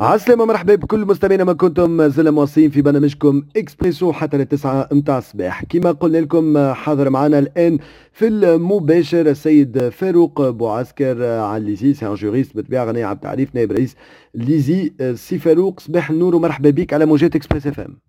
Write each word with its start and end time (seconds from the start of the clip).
عسلامة 0.00 0.44
مرحبا 0.44 0.74
بكل 0.74 1.00
مستمعينا 1.00 1.44
مازلتم 1.44 2.08
متواصلين 2.08 2.70
في 2.70 2.82
برنامجكم 2.82 3.42
إكسبريسو 3.56 4.12
حتى 4.12 4.36
للتسعة 4.36 4.88
متاع 4.92 5.18
الصباح 5.18 5.64
كما 5.64 5.92
قلنا 5.92 6.18
لكم 6.18 6.72
حاضر 6.72 7.10
معنا 7.10 7.38
الآن 7.38 7.78
في 8.12 8.26
المباشر 8.28 9.20
السيد 9.20 9.88
فاروق 9.88 10.48
بوعسكر 10.48 11.24
على 11.24 11.64
l'ISIE 11.64 11.94
سي 11.94 12.14
juriste 12.14 12.56
بالطبيعة 12.56 12.84
غني 12.84 13.06
عن 13.06 13.22
التعريف 13.22 13.54
نائب 13.54 13.72
رئيس 13.72 13.96
l'ISIE 14.34 14.92
سي 15.14 15.38
فاروق. 15.38 15.80
صباح 15.80 16.10
النور 16.10 16.34
ومرحبا 16.34 16.70
بك 16.70 16.92
على 16.92 17.06
موجات 17.06 17.36
إكسبريس 17.36 17.66
إف 17.66 17.80
إم. 17.80 18.00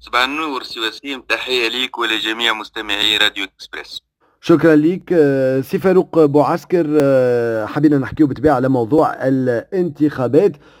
صباح 0.00 0.24
النور 0.24 0.62
سي 0.62 0.80
وسيم. 0.80 1.22
تحية 1.28 1.68
ليك 1.68 1.98
ولجميع 1.98 2.52
مستمعي 2.52 3.16
راديو 3.16 3.44
إكسبريس. 3.44 4.00
شكرا 4.40 4.76
لك 4.76 5.08
سي 5.64 5.78
فاروق 5.78 6.24
بوعسكر 6.24 6.86
حبينا 7.66 7.98
نحكيو 7.98 8.26
بالطبيعة 8.26 8.54
على 8.54 8.68
موضوع 8.68 9.14
الانتخابات. 9.22 10.52
آه، 10.56 10.79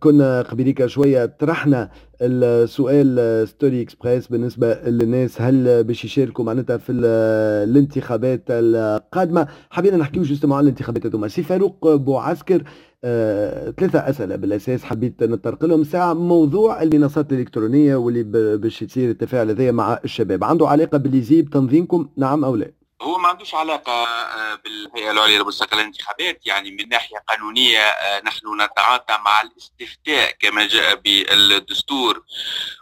كنا 0.00 0.42
قبيليك 0.42 0.86
شوية 0.86 1.26
طرحنا 1.26 1.90
السؤال 2.22 3.48
story 3.48 3.82
اكسبريس 3.82 4.26
بالنسبة 4.26 4.74
للناس. 4.74 5.42
هل 5.42 5.84
باش 5.84 6.04
يشاركوا 6.04 6.44
معناتها 6.44 6.76
في 6.76 6.92
الانتخابات 6.92 8.42
القادمة؟ 8.50 9.48
حبينا 9.70 9.96
نحكيو 9.96 10.22
justement 10.22 10.56
على 10.56 10.64
الانتخابات 10.64 11.06
هذوما. 11.06 11.28
سي 11.28 11.42
فاروق 11.42 11.94
بوعسكر 11.94 12.62
آه، 13.04 13.70
ثلاثة 13.70 13.98
أسئلة 13.98 14.36
بالأساس. 14.36 14.84
حبيت 14.84 15.22
نطرق 15.22 15.64
لهم 15.64 15.84
ساعة 15.84 16.14
موضوع 16.14 16.82
المنصات 16.82 17.32
الإلكترونية 17.32 17.96
واللي 17.96 18.22
باش 18.56 18.82
يصير 18.82 19.10
التفاعل 19.10 19.50
هذايا 19.50 19.72
مع 19.72 20.00
الشباب. 20.04 20.44
عنده 20.44 20.68
علاقة 20.68 20.98
بـ 20.98 21.04
l'ISIE 21.04 21.42
بتنظيمكم 21.42 22.08
نعم 22.16 22.44
أو 22.44 22.56
لا؟ 22.56 22.77
هو 23.02 23.18
ما 23.18 23.28
عندوش 23.28 23.54
علاقة 23.54 23.92
آه، 23.92 24.54
بالهيئة 24.54 25.10
العليا 25.10 25.42
لمستقبل 25.42 25.80
الانتخابات 25.80 26.46
يعني 26.46 26.70
من 26.70 26.88
ناحية 26.88 27.16
قانونية 27.28 27.80
آه، 27.80 28.20
نحن 28.24 28.62
نتعاطى 28.62 29.18
مع 29.24 29.40
الاستفتاء 29.40 30.30
كما 30.40 30.66
جاء 30.66 30.94
بالدستور 30.94 32.24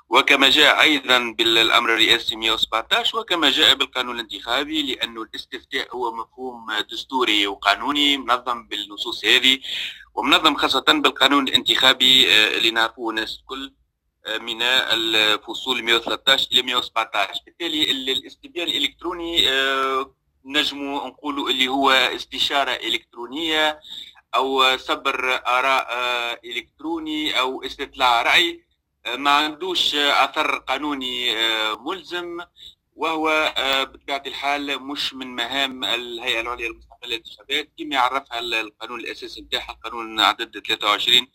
وكما 0.08 0.50
جاء 0.50 0.80
أيضا 0.80 1.34
بالأمر 1.38 1.94
الرئاسي 1.94 2.36
117 2.36 3.18
وكما 3.18 3.50
جاء 3.50 3.74
بالقانون 3.74 4.14
الانتخابي 4.14 4.94
لأن 4.94 5.18
الاستفتاء 5.18 5.96
هو 5.96 6.12
مفهوم 6.12 6.66
دستوري 6.92 7.46
وقانوني 7.46 8.16
منظم 8.16 8.66
بالنصوص 8.68 9.24
هذه 9.24 9.58
ومنظم 10.14 10.56
خاصة 10.56 10.84
بالقانون 10.88 11.48
الانتخابي 11.48 12.34
اللي 12.56 12.70
نعرفوه 12.70 13.10
الناس 13.10 13.38
الكل 13.40 13.72
من 14.26 14.62
الفصول 14.62 15.82
113 15.82 16.48
إلى 16.52 16.62
117 16.62 17.40
بالتالي 17.46 17.90
الاستبيان 17.90 18.68
الإلكتروني 18.68 19.48
آه، 19.50 20.14
نجمو 20.44 21.06
نقولوا 21.06 21.50
اللي 21.50 21.68
هو 21.68 21.90
استشارة 21.90 22.70
إلكترونية 22.70 23.80
أو 24.34 24.76
صبر 24.76 25.34
آراء 25.46 25.86
آه، 25.90 26.40
إلكتروني 26.44 27.40
أو 27.40 27.62
استطلاع 27.62 28.22
رأي 28.22 28.64
آه، 29.06 29.16
ما 29.16 29.30
عندوش 29.30 29.94
أثر 29.94 30.58
قانوني 30.58 31.34
ملزم 31.76 32.40
وهو 32.96 33.54
بطبيعة 33.92 34.22
الحال 34.26 34.82
مش 34.82 35.14
من 35.14 35.26
مهام 35.26 35.84
الهيئة 35.84 36.40
العليا 36.40 36.68
للمستقبل 36.68 37.08
للانتخابات 37.08 37.68
كما 37.78 37.94
يعرفها 37.94 38.38
القانون 38.38 39.00
الأساسي 39.00 39.40
نتاعها 39.40 39.70
القانون 39.72 40.20
عدد 40.20 40.58
23 40.66 41.26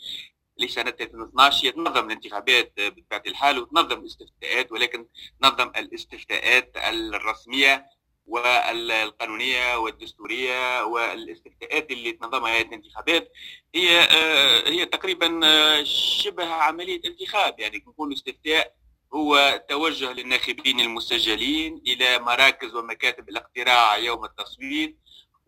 لسنه 0.57 0.93
2012 1.01 1.67
هي 1.67 1.71
تنظم 1.71 2.05
الانتخابات 2.05 2.73
بطبيعة 2.77 3.23
الحال 3.27 3.59
وتنظم 3.59 3.99
الاستفتاءات 3.99 4.71
ولكن 4.71 5.05
تنظم 5.41 5.71
الاستفتاءات 5.77 6.77
الرسمية 6.77 7.85
والقانونية 8.25 9.77
والدستورية 9.77 10.83
والاستفتاءات 10.83 11.91
اللي 11.91 12.11
تنظمها 12.11 12.51
هيئة 12.51 12.67
الانتخابات 12.67 13.31
هي 13.75 13.99
آه، 13.99 14.69
هي 14.69 14.85
تقريبا 14.85 15.39
آه، 15.43 15.83
شبه 15.83 16.45
عملية 16.45 17.01
انتخاب. 17.05 17.59
يعني 17.59 17.83
نقول 17.87 18.13
استفتاء 18.13 18.75
هو 19.13 19.63
توجه 19.69 20.11
للناخبين 20.11 20.79
المسجلين 20.79 21.81
إلى 21.87 22.19
مراكز 22.19 22.75
ومكاتب 22.75 23.29
الاقتراع 23.29 23.97
يوم 23.97 24.25
التصويت 24.25 24.97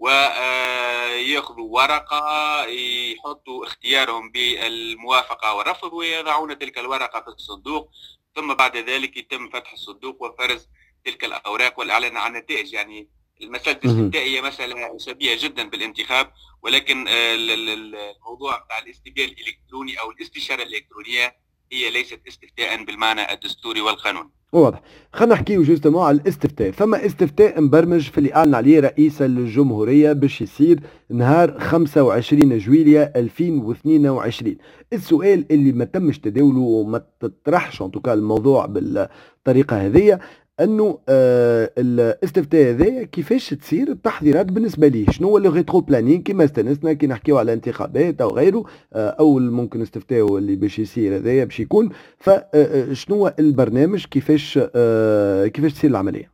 وياخذوا 0.04 1.70
ورقة 1.70 2.66
يحطوا 2.66 3.66
اختيارهم 3.66 4.32
بالموافقة 4.32 5.54
والرفض 5.54 5.94
ويضعون 5.94 6.60
تلك 6.60 6.78
الورقة 6.78 7.22
في 7.22 7.28
الصندوق. 7.28 7.90
ثم 8.36 8.54
بعد 8.54 8.78
ذلك 8.78 9.18
يتم 9.18 9.50
فتح 9.50 9.74
الصندوق 9.74 10.24
وفرز 10.24 10.70
تلك 11.06 11.26
الأوراق 11.26 11.80
والإعلان 11.80 12.18
عن 12.18 12.36
النتائج. 12.36 12.74
يعني 12.74 13.10
المسألة 13.42 13.80
الاستفتائية 13.86 14.42
مسألة 14.42 14.98
شبيهة 14.98 15.38
جدا 15.44 15.70
بالانتخاب 15.70 16.34
ولكن 16.62 17.06
الموضوع 17.08 18.58
بتاع 18.58 18.80
الاستبيان 18.80 19.30
الإلكتروني 19.30 20.00
أو 20.00 20.12
الاستشارة 20.12 20.64
الإلكترونية 20.64 21.38
هي 21.72 21.90
ليست 21.90 22.22
استفتاء 22.28 22.84
بالمعنى 22.84 23.34
الدستوري 23.34 23.82
والقانوني. 23.82 24.32
واضح. 24.54 24.82
خلينا 25.14 25.34
نحكيو 25.34 25.64
جوستومون 25.64 26.04
على 26.04 26.18
الاستفتاء. 26.18 26.72
فما 26.72 27.06
استفتاء 27.06 27.62
مبرمج 27.62 28.02
في 28.02 28.18
اللي 28.18 28.36
أعلن 28.36 28.56
عليه 28.56 28.80
رئيس 28.80 29.22
الجمهورية 29.22 30.14
باش 30.14 30.42
يصير 30.42 30.80
نهار 31.10 31.60
25 31.60 32.58
جويليا 32.58 33.12
2022 33.16 34.56
السؤال 34.94 35.46
اللي 35.52 35.72
ما 35.72 35.86
تمش 35.86 36.20
تداوله 36.20 36.60
وما 36.60 37.02
تطرحش 37.20 37.82
ان 37.82 37.92
الموضوع 38.08 38.66
بالطريقة 38.66 39.86
هذه 39.86 40.20
أنه 40.60 41.00
آه 41.10 41.72
الاستفتاء 41.78 42.70
هذايا 42.72 43.04
كيفاش 43.04 43.50
تصير 43.50 43.88
التحضيرات 43.88 44.46
بالنسبة 44.46 44.88
ليه؟ 44.88 45.06
شنو 45.12 45.28
هو 45.30 45.38
le 45.38 45.52
rétroplanning 45.52 46.24
كيما 46.24 46.44
استنسنا 46.46 46.94
كي 46.94 47.08
نحكيو 47.08 47.38
على 47.38 47.54
انتخابات 47.54 48.22
أو 48.22 48.30
غيره 48.36 48.64
آه 48.94 49.10
اول 49.10 49.52
ممكن 49.52 49.82
استفتاء 49.82 50.38
اللي 50.38 50.56
باش 50.56 50.80
يصير 50.80 51.16
هذايا 51.16 51.46
باش 51.46 51.60
يكون. 51.60 51.90
فشنو 52.20 53.16
هو 53.16 53.36
البرنامج؟ 53.40 54.06
كيفاش 54.06 54.60
آه 54.76 55.48
كيفاش 55.48 55.74
تصير 55.74 55.90
العملية؟ 55.90 56.34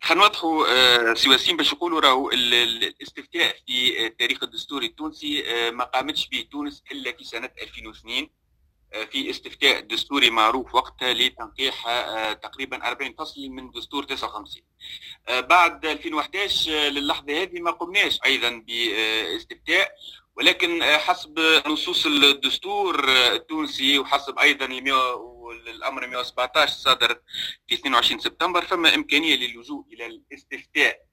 خلينا 0.00 0.22
نوضحوا 0.24 0.64
آه 1.10 1.14
سي 1.14 1.28
وسيم 1.30 1.56
باش 1.56 1.74
نقولوا 1.74 2.00
راهو 2.00 2.30
الاستفتاء 2.30 3.54
في 3.66 4.06
التاريخ 4.06 4.42
الدستوري 4.42 4.86
التونسي 4.86 5.42
آه 5.46 5.70
ما 5.70 5.84
قامتش 5.84 6.28
به 6.28 6.44
تونس 6.52 6.82
إلا 6.92 7.12
في 7.12 7.24
سنة 7.24 7.50
2002 7.62 8.26
في 9.02 9.30
استفتاء 9.30 9.80
دستوري 9.80 10.30
معروف 10.30 10.74
وقتها 10.74 11.12
لتنقيح 11.12 11.86
آه، 11.86 12.32
تقريبا 12.32 12.88
40 12.88 13.14
فصل 13.18 13.48
من 13.48 13.70
دستور 13.70 14.04
59 14.04 14.62
آه، 15.28 15.40
بعد 15.40 15.86
2011 15.86 16.72
آه، 16.72 16.88
للحظة 16.88 17.42
هذه 17.42 17.60
ما 17.60 17.70
قمناش 17.70 18.18
أيضا 18.24 18.64
باستفتاء 18.66 19.92
ولكن 20.36 20.82
حسب 20.84 21.38
نصوص 21.66 22.06
الدستور 22.06 23.04
التونسي 23.08 23.98
وحسب 23.98 24.38
أيضا 24.38 24.66
الامر 25.68 26.06
117 26.06 26.72
صادر 26.72 27.20
في 27.68 27.74
22 27.74 28.20
سبتمبر 28.20 28.64
فما 28.64 28.94
إمكانية 28.94 29.36
للجوء 29.36 29.84
إلى 29.92 30.06
الاستفتاء 30.06 31.06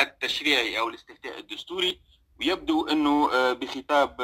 التشريعي 0.00 0.78
أو 0.78 0.88
الاستفتاء 0.88 1.38
الدستوري 1.38 2.00
ويبدو 2.40 2.86
إنه 2.86 3.52
بخطاب 3.52 4.20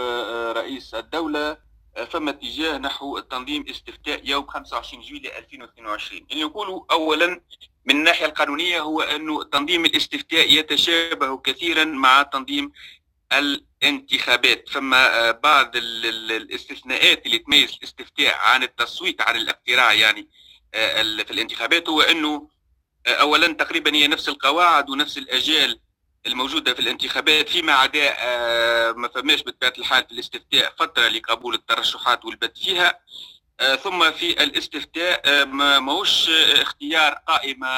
رئيس 0.57 0.95
الدولة 0.95 1.72
فما 2.11 2.31
اتجاه 2.31 2.79
نحو 2.79 3.19
تنظيم 3.19 3.65
استفتاء 3.71 4.21
يوم 4.25 4.47
25 4.47 5.03
جويلية 5.03 5.39
2022 5.39 6.27
اللي 6.33 6.45
نقولوا 6.45 6.85
أولا 6.91 7.41
من 7.85 7.97
الناحية 7.97 8.27
القانونية 8.27 8.81
هو 8.81 9.01
أنه 9.01 9.45
تنظيم 9.45 9.85
الاستفتاء 9.85 10.53
يتشابه 10.53 11.37
كثيرا 11.39 11.85
مع 11.85 12.23
تنظيم 12.23 12.73
الانتخابات. 13.33 14.69
فما 14.69 15.31
بعض 15.31 15.71
الاستثناءات 15.77 17.27
اللي 17.27 17.39
تميز 17.39 17.77
الاستفتاء 17.79 18.35
عن 18.39 18.63
التصويت 18.63 19.21
عن 19.21 19.37
الاقتراع 19.37 19.93
يعني 19.93 20.29
في 21.25 21.31
الانتخابات 21.31 21.89
هو 21.89 22.01
أنه 22.01 22.49
أولا 23.07 23.53
تقريبا 23.53 23.95
هي 23.95 24.07
نفس 24.07 24.29
القواعد 24.29 24.91
ونفس 24.91 25.19
الأجال 25.19 25.81
الموجودة 26.27 26.75
في 26.75 26.81
الانتخابات 26.81 27.49
فيما 27.49 27.73
عدا 27.73 28.15
آه، 28.19 28.93
ما 28.93 29.09
فماش 29.09 29.43
بطبيعة 29.43 29.73
الحال 29.79 30.05
في 30.07 30.13
الاستفتاء 30.13 30.75
فترة 30.79 31.09
لقبول 31.09 31.55
الترشحات 31.55 32.25
والبت 32.25 32.59
فيها. 32.59 33.01
آه، 33.61 33.77
ثم 33.77 34.11
في 34.13 34.43
الاستفتاء 34.43 35.23
آه، 35.25 35.45
ما 35.45 35.79
ماهوش 35.79 36.29
اختيار 36.31 37.13
قائمة 37.29 37.69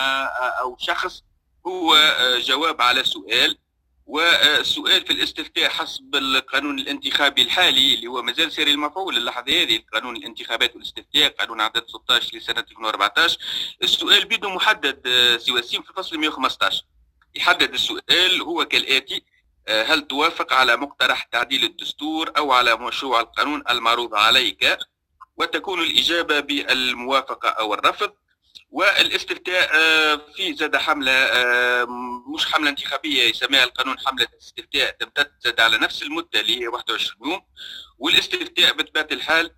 أو 0.61 0.77
شخص 0.81 1.23
هو 1.67 1.97
جواب 2.39 2.83
على 2.83 3.05
سؤال. 3.05 3.59
والسؤال 4.07 5.07
في 5.07 5.13
الاستفتاء 5.13 5.69
حسب 5.69 6.15
القانون 6.15 6.79
الانتخابي 6.79 7.43
الحالي 7.43 7.95
اللي 7.95 8.07
هو 8.07 8.23
مازال 8.23 8.53
ساري 8.53 8.71
المفعول 8.71 9.17
اللحظة 9.17 9.63
هذه 9.63 9.81
قانون 9.93 10.17
الانتخابات 10.17 10.75
والاستفتاء 10.75 11.29
قانون 11.29 11.61
عدد 11.61 11.85
16 11.89 12.37
لسنة 12.37 12.61
2014 12.61 13.39
السؤال 13.83 14.25
بيده 14.25 14.49
محدد 14.49 15.09
سواسيم 15.41 15.83
في 15.83 15.93
فصل 15.93 16.19
115 16.19 16.85
يحدد 17.37 17.75
السؤال 17.75 18.43
هو 18.43 18.65
كالآتي 18.65 19.25
آه، 19.69 19.83
هل 19.85 20.07
توافق 20.07 20.53
على 20.53 20.77
مقترح 20.77 21.23
تعديل 21.23 21.65
الدستور 21.65 22.33
أو 22.37 22.53
على 22.53 22.77
مشروع 22.77 23.21
القانون 23.21 23.63
المعروض 23.71 24.15
عليك؟ 24.15 24.79
وتكون 25.37 25.81
الإجابة 25.83 26.41
بالموافقة 26.41 27.49
أو 27.49 27.75
الرفض. 27.75 28.13
والاستفتاء 28.71 29.69
في 30.37 30.55
زاد 30.55 30.77
حملة 30.77 31.31
مش 32.35 32.47
حملة 32.47 32.71
انتخابية 32.71 33.23
يسميها 33.23 33.65
القانون 33.65 33.99
حملة 33.99 34.27
استفتاء 34.43 34.91
تمتد 35.01 35.33
زاد 35.45 35.61
على 35.61 35.79
نفس 35.79 36.03
المدة 36.03 36.41
اللي 36.41 36.61
هي 36.61 36.69
21 36.69 37.31
يوم. 37.31 37.41
والاستفتاء 37.99 38.73
بطبيعة 38.77 39.09
الحال 39.13 39.51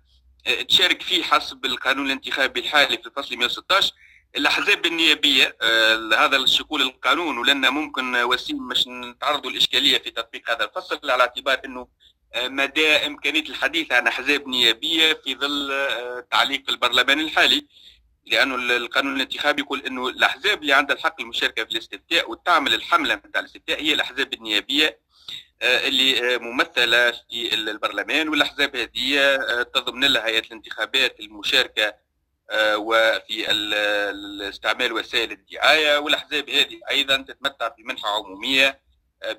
تشارك 0.69 1.01
فيه 1.01 1.23
حسب 1.23 1.65
القانون 1.65 2.05
الانتخابي 2.05 2.59
الحالي 2.59 2.97
في 2.97 3.05
الفصل 3.07 3.35
116 3.35 3.93
الأحزاب 4.35 4.85
النيابية 4.85 5.55
آه 5.61 6.25
هذا 6.25 6.37
الشكول 6.37 6.81
القانون 6.81 7.37
ولنا 7.37 7.69
ممكن 7.69 8.15
وسيم 8.15 8.67
مش 8.67 8.87
نتعرضوا 8.87 9.51
الاشكاليه 9.51 9.97
في 9.97 10.09
تطبيق 10.11 10.49
هذا. 10.51 10.65
الفصل 10.65 11.09
على 11.11 11.21
اعتبار 11.23 11.61
إنه 11.65 11.87
آه 12.33 12.47
مدى 12.47 12.87
إمكانية 12.87 13.41
الحديث 13.49 13.91
عن 13.91 14.07
أحزاب 14.07 14.47
نيابية 14.47 15.13
في 15.13 15.35
ظل 15.35 15.71
آه 15.71 16.27
تعليق 16.31 16.63
البرلمان 16.69 17.19
الحالي 17.19 17.67
لأنه 18.25 18.55
القانون 18.55 19.15
الانتخابي 19.15 19.61
يقول 19.61 19.79
إنه 19.85 20.07
الأحزاب 20.09 20.61
اللي 20.61 20.73
عندها 20.73 20.95
الحق 20.95 21.21
المشاركة 21.21 21.63
في 21.65 21.71
الاستفتاء 21.71 22.31
وتعمل 22.31 22.73
الحملة 22.73 23.15
نتاع 23.15 23.41
الاستفتاء 23.41 23.81
هي 23.81 23.93
الأحزاب 23.93 24.33
النيابية 24.33 24.99
اللي 25.61 26.37
ممثلة 26.37 27.11
في 27.11 27.53
البرلمان 27.53 28.29
والأحزاب 28.29 28.75
هذه 28.75 29.35
تضمن 29.73 30.03
لها 30.07 30.25
هيئة 30.27 30.45
الانتخابات 30.45 31.19
المشاركة 31.19 31.93
وفي 32.75 33.51
استعمال 34.49 34.93
وسائل 34.93 35.31
الدعاية 35.31 35.97
والأحزاب 35.97 36.49
هذه. 36.49 36.79
أيضا 36.89 37.17
تتمتع 37.17 37.67
بمنحه 37.67 38.09
عمومية 38.09 38.79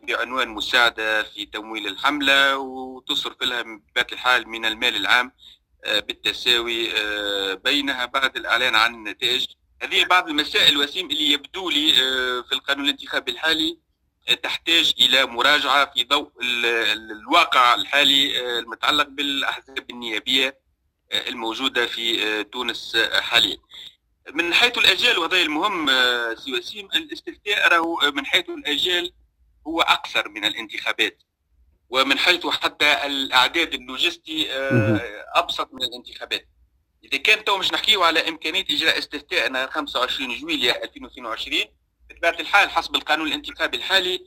بعنوان 0.02 0.48
مساعدة 0.48 1.22
في 1.22 1.46
تمويل 1.46 1.86
الحملة 1.86 2.56
وتصرف 2.56 3.42
لها 3.42 3.62
بطبيعه 3.62 4.06
الحال 4.12 4.48
من 4.48 4.64
المال 4.64 4.96
العام 4.96 5.32
بالتساوي 5.86 6.88
بينها 7.54 8.04
بعد 8.06 8.36
الإعلان 8.36 8.74
عن 8.74 8.94
النتائج. 8.94 9.46
هذه 9.82 10.04
بعض 10.04 10.28
المسائل 10.28 10.76
وسيم 10.76 11.10
اللي 11.10 11.32
يبدو 11.32 11.70
لي 11.70 11.92
في 12.48 12.52
القانون 12.52 12.84
الانتخابي 12.84 13.30
الحالي 13.32 13.78
تحتاج 14.42 14.94
إلى 15.00 15.26
مراجعة 15.26 15.92
في 15.94 16.04
ضوء 16.04 16.32
الواقع 16.42 17.74
الحالي 17.74 18.40
آه، 18.40 18.58
المتعلق 18.58 19.08
بالأحزاب 19.08 19.90
النيابية. 19.90 20.58
آه، 21.12 21.28
الموجودة 21.28 21.86
في 21.86 22.24
آه، 22.24 22.42
تونس 22.42 22.96
حاليا. 23.12 23.56
من 24.34 24.54
حيث 24.54 24.78
الاجال 24.78 25.18
وهذا 25.18 25.36
المهم 25.36 25.86
سي 26.34 26.52
وسيم 26.52 26.88
الاستفتاء 26.94 27.68
راهو 27.68 28.12
من 28.14 28.26
حيث 28.26 28.48
الاجال 28.48 29.12
هو 29.66 29.80
أقصر 29.80 30.28
من 30.28 30.44
الانتخابات 30.44 31.22
ومن 31.90 32.18
حيث 32.18 32.46
حتى 32.46 33.06
الأعداد 33.06 33.74
اللوجستي 33.74 34.52
أبسط 35.34 35.74
من 35.74 35.82
الانتخابات. 35.82 36.48
إذا 37.04 37.18
كان 37.18 37.44
تو 37.44 37.58
مش 37.58 37.72
نحكيه 37.72 38.04
على 38.04 38.28
إمكانية 38.28 38.64
إجراء 38.70 38.98
استفتاء 38.98 39.50
نهار 39.50 39.70
25 39.70 40.36
جويليا 40.38 40.84
2022 40.84 41.64
بطبيعة 42.10 42.40
الحال 42.40 42.70
حسب 42.70 42.94
القانون 42.94 43.28
الانتخابي 43.28 43.76
الحالي 43.76 44.20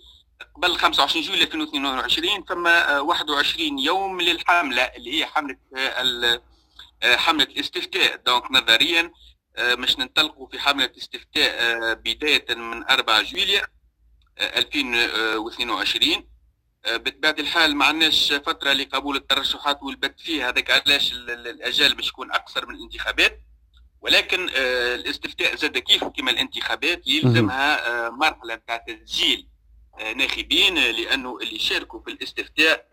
قبل 0.55 0.75
25 0.77 1.25
جويلية 1.25 1.43
2022 1.43 2.43
ثم 2.43 2.65
21 3.07 3.79
يوم 3.79 4.21
للحملة 4.21 4.81
اللي 4.83 5.19
هي 5.19 5.25
حملة 5.25 5.57
آه، 7.03 7.13
آه، 7.13 7.17
حملة 7.17 7.43
الاستفتاء 7.43 8.15
دونك 8.25 8.51
نظريا 8.51 9.11
آه، 9.55 9.75
مش 9.75 9.99
ننطلقوا 9.99 10.47
في 10.47 10.59
حملة 10.59 10.91
استفتاء 10.97 11.93
بداية 11.93 12.55
من 12.55 12.83
4 12.89 13.21
جويلية 13.21 13.61
2022 14.39 16.27
بطبيعه 16.87 17.35
الحال 17.39 17.75
ما 17.75 17.85
عندناش 17.85 18.33
فترة 18.33 18.73
لقبول 18.73 19.15
الترشحات 19.15 19.83
والبت 19.83 20.19
فيها 20.19 20.49
هذاك 20.49 20.71
علاش 20.71 21.13
الاجال 21.13 21.95
باش 21.95 22.09
يكون 22.09 22.31
أكثر 22.31 22.65
من 22.65 22.75
الانتخابات. 22.75 23.41
ولكن 24.01 24.49
آه، 24.49 24.95
الاستفتاء 24.95 25.55
زاد 25.55 25.77
كيف؟ 25.77 26.03
كما 26.03 26.31
الانتخابات 26.31 27.07
يلزمها 27.07 27.87
آه، 28.07 28.09
مرحلة 28.09 28.55
نتاع 28.55 28.77
تسجيل 28.77 29.47
آه، 29.99 30.13
ناخبين 30.13 30.75
لأنه 30.75 31.37
اللي 31.41 31.59
شاركوا 31.59 32.01
في 32.01 32.11
الاستفتاء 32.11 32.87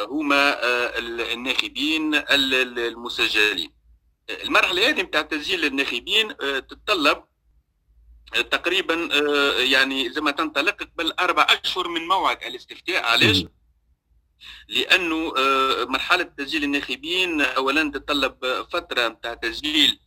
هما 0.00 0.58
الناخبين 1.32 2.14
المسجلين. 2.14 3.72
المرحلة 4.30 4.88
هذه 4.88 5.02
نتاع 5.02 5.22
تسجيل 5.22 5.64
الناخبين 5.64 6.36
تتطلب 6.38 7.24
تقريبا 8.50 9.08
يعني 9.58 10.10
زي 10.10 10.20
ما 10.20 10.30
تنطلق 10.30 10.82
قبل 10.82 11.12
أربع 11.12 11.46
أشهر 11.64 11.88
من 11.88 12.08
موعد 12.08 12.42
الاستفتاء. 12.42 13.04
علاش؟ 13.04 13.44
لأنه 14.68 15.32
مرحلة 15.84 16.22
تسجيل 16.22 16.64
الناخبين 16.64 17.40
اولا 17.40 17.90
تتطلب 17.90 18.64
فترة 18.72 19.08
نتاع 19.08 19.34
تسجيل 19.34 19.98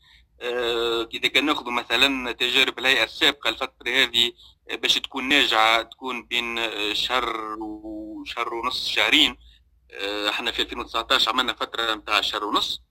آه، 0.41 1.09
إذا 1.13 1.27
كان 1.27 1.45
ناخذ 1.45 1.69
مثلا 1.69 2.31
تجارب 2.31 2.79
الهيئة 2.79 3.03
السابقة 3.03 3.49
الفترة 3.49 3.89
هذه 3.89 4.31
آه، 4.69 4.75
باش 4.75 4.93
تكون 4.93 5.27
ناجعة 5.27 5.81
تكون 5.81 6.25
بين 6.25 6.59
آه، 6.59 6.93
شهر 6.93 7.55
وشهر 7.59 8.53
ونص 8.53 8.87
شهرين 8.87 9.37
إحنا 10.29 10.51
في 10.51 10.61
2019 10.61 11.29
عملنا 11.29 11.53
فترة 11.53 11.95
نتاع 11.95 12.21
شهر 12.21 12.43
ونص. 12.43 12.81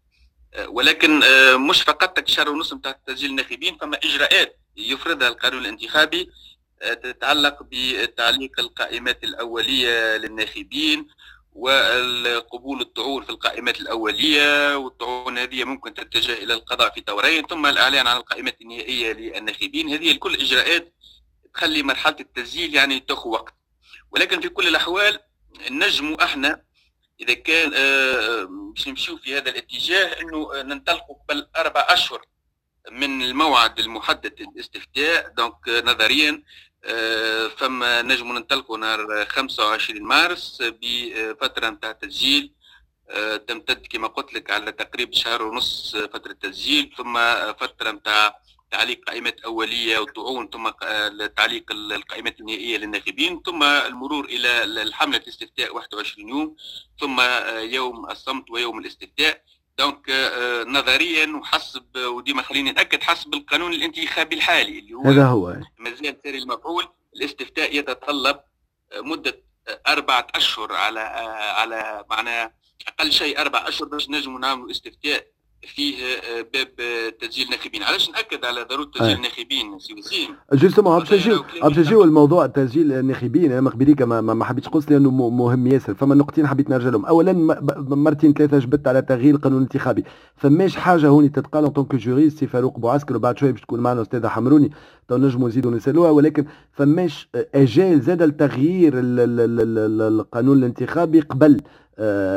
ولكن 0.67 1.21
مش 1.69 1.83
فقط 1.83 2.29
شهر 2.29 2.49
ونص 2.49 2.73
نتاع 2.73 2.93
تسجيل 3.07 3.31
الناخبين 3.31 3.77
فما 3.77 3.97
إجراءات 4.05 4.59
يفرضها 4.77 5.29
القانون 5.29 5.61
الانتخابي 5.61 6.31
تتعلق 7.03 7.59
بتعليق 7.63 8.61
القائمات 8.61 9.25
الأولية 9.25 10.17
للناخبين 10.17 11.07
وقبول 11.53 12.81
الطعون 12.81 13.23
في 13.25 13.31
القائمات 13.31 13.81
الأولية 13.81 14.77
والطعون 14.77 15.39
هذه 15.39 15.65
ممكن 15.65 15.95
تتجه 15.95 16.33
إلى 16.33 16.55
القضاء 16.55 16.95
في 16.95 17.01
طورين 17.01 17.47
ثم 17.47 17.67
الإعلان 17.67 18.07
عن 18.07 18.17
القائمات 18.17 18.61
النهائية 18.61 19.13
للناخبين. 19.13 19.89
هذه 19.89 20.11
الكل 20.13 20.35
إجراءات 20.35 20.95
تخلي 21.55 21.83
مرحلة 21.83 22.17
التسجيل 22.21 22.75
يعني 22.75 23.01
تاخذ 23.01 23.29
وقت. 23.31 23.55
ولكن 24.11 24.41
في 24.41 24.49
كل 24.49 24.69
الأحوال 24.69 25.19
نجم 25.71 26.15
إحنا 26.15 26.63
إذا 27.21 27.35
كان 27.35 27.73
آه، 27.75 28.49
باش 28.75 28.89
نمشيو 28.89 29.17
في 29.17 29.37
هذا 29.37 29.51
الاتجاه 29.51 30.21
أنه 30.21 30.63
ننطلقوا 30.63 31.17
قبل 31.17 31.49
أربع 31.57 31.87
أشهر 31.89 32.23
من 32.91 33.23
الموعد 33.23 33.79
المحدد 33.79 34.35
للاستفتاء 34.43 35.29
دونك 35.29 35.69
نظريا 35.69 36.43
آه، 36.85 37.49
فما 37.49 38.03
نجم 38.03 38.33
ننطلقوا 38.33 38.79
نهار 38.79 39.27
25 39.27 40.03
مارس 40.03 40.63
بفتره 40.63 41.71
نتاع 41.71 41.93
تسجيل 41.93 42.55
آه، 43.11 43.37
تمتد 43.37 43.87
كما 43.87 44.09
قلت 44.09 44.35
لك 44.35 44.51
على 44.51 44.73
تقريبا 44.73 45.13
شهر 45.17 45.43
ونص 45.43 45.97
فترة 45.97 46.33
تسجيل 46.33 46.95
ثم 46.97 47.19
فترة 47.53 47.91
نتاع 47.91 48.41
تعليق 48.71 49.05
قائمات 49.07 49.41
أولية 49.41 49.99
وطعون 49.99 50.49
ثم 50.49 50.69
تعليق 51.37 51.73
القائمات 51.73 52.41
النهائية 52.41 52.79
للناخبين 52.79 53.43
ثم 53.47 53.63
المرور 53.63 54.25
إلى 54.25 54.65
الحملة 54.65 55.19
الاستفتاء 55.19 55.75
21 55.75 56.29
يوم 56.29 56.57
ثم 57.01 57.21
يوم 57.59 58.11
الصمت 58.11 58.51
ويوم 58.51 58.79
الاستفتاء. 58.79 59.43
دونك 59.79 60.11
آه، 60.11 60.65
نظريا 60.65 61.27
وحسب 61.37 61.97
وديما 61.97 62.43
خليني 62.43 62.73
نأكد 62.73 63.03
حسب 63.03 63.35
القانون 63.35 63.73
الانتخابي 63.73 64.35
الحالي 64.37 64.79
اللي 64.79 64.95
هو 64.95 65.03
هذا 65.03 65.27
هو. 65.27 65.57
مازال 65.79 66.17
ساري 66.25 66.39
المفعول. 66.39 66.89
الاستفتاء 67.17 67.77
يتطلب 67.77 68.41
آه، 68.93 69.01
مدة 69.01 69.43
آه، 69.69 69.81
أربعة 69.89 70.27
أشهر 70.35 70.73
على 70.73 71.01
على 71.57 72.05
معناها 72.11 72.55
أقل 72.89 73.13
شيء 73.13 73.41
أربع 73.41 73.69
أشهر 73.69 73.89
باش 73.89 74.11
نجموا 74.11 74.41
نعملوا 74.41 74.71
استفتاء 74.71 75.27
فيه 75.67 75.95
آه، 75.97 76.47
باب 76.55 76.69
تسجيل 77.21 77.51
ناخبين. 77.51 77.83
علاش 77.83 78.11
نأكد 78.11 78.45
على 78.45 78.63
ضرورة 78.71 78.91
تسجيل 78.95 79.17
الناخبين 79.17 79.79
سي 79.79 79.95
وسيم؟ 79.95 80.29
justement 80.53 80.99
باش 80.99 81.13
نجيو 81.13 81.45
باش 81.63 81.79
نجيو 81.79 82.05
الموضوع 82.05 82.47
تسجيل 82.47 82.93
الناخبين 82.93 83.53
أنا 83.53 83.61
مقبليك 83.61 84.03
ما, 84.03 84.21
ما 84.21 84.45
حبيتش 84.45 84.69
قص 84.69 84.91
لأنه 84.91 85.11
مهم 85.11 85.67
ياسر. 85.67 85.95
فما 85.95 86.15
نقطتين 86.15 86.47
حبيت 86.47 86.71
نرجع 86.71 86.89
لهم. 86.89 87.07
اولا 87.07 87.33
مرتين 87.79 88.33
ثلاثة 88.33 88.59
جبت 88.59 88.89
على 88.89 89.03
تغيير 89.03 89.35
القانون 89.35 89.59
الانتخابي 89.59 90.05
فماش 90.37 90.77
حاجة 90.77 91.09
هوني 91.09 91.29
تتقال 91.29 91.65
en 91.65 91.71
tant 91.71 91.84
que 91.84 91.95
juriste 91.95 92.39
سي 92.39 92.47
فاروق 92.47 92.79
بوعسكر 92.79 93.17
وبعد 93.17 93.39
شوية 93.39 93.51
باش 93.51 93.61
تكون 93.61 93.81
معنا 93.81 94.03
أستاذة 94.03 94.29
حمروني 94.29 94.71
تو 95.09 95.17
نجموا 95.17 95.49
نزيدوا 95.49 95.71
نسألوها. 95.71 96.11
ولكن 96.11 96.45
فماش 96.73 97.29
أجال 97.55 98.01
زاد 98.01 98.23
التغيير 98.23 98.93
القانون 98.97 100.59
الانتخابي 100.59 101.21
قبل. 101.21 101.53
آه، 101.53 101.61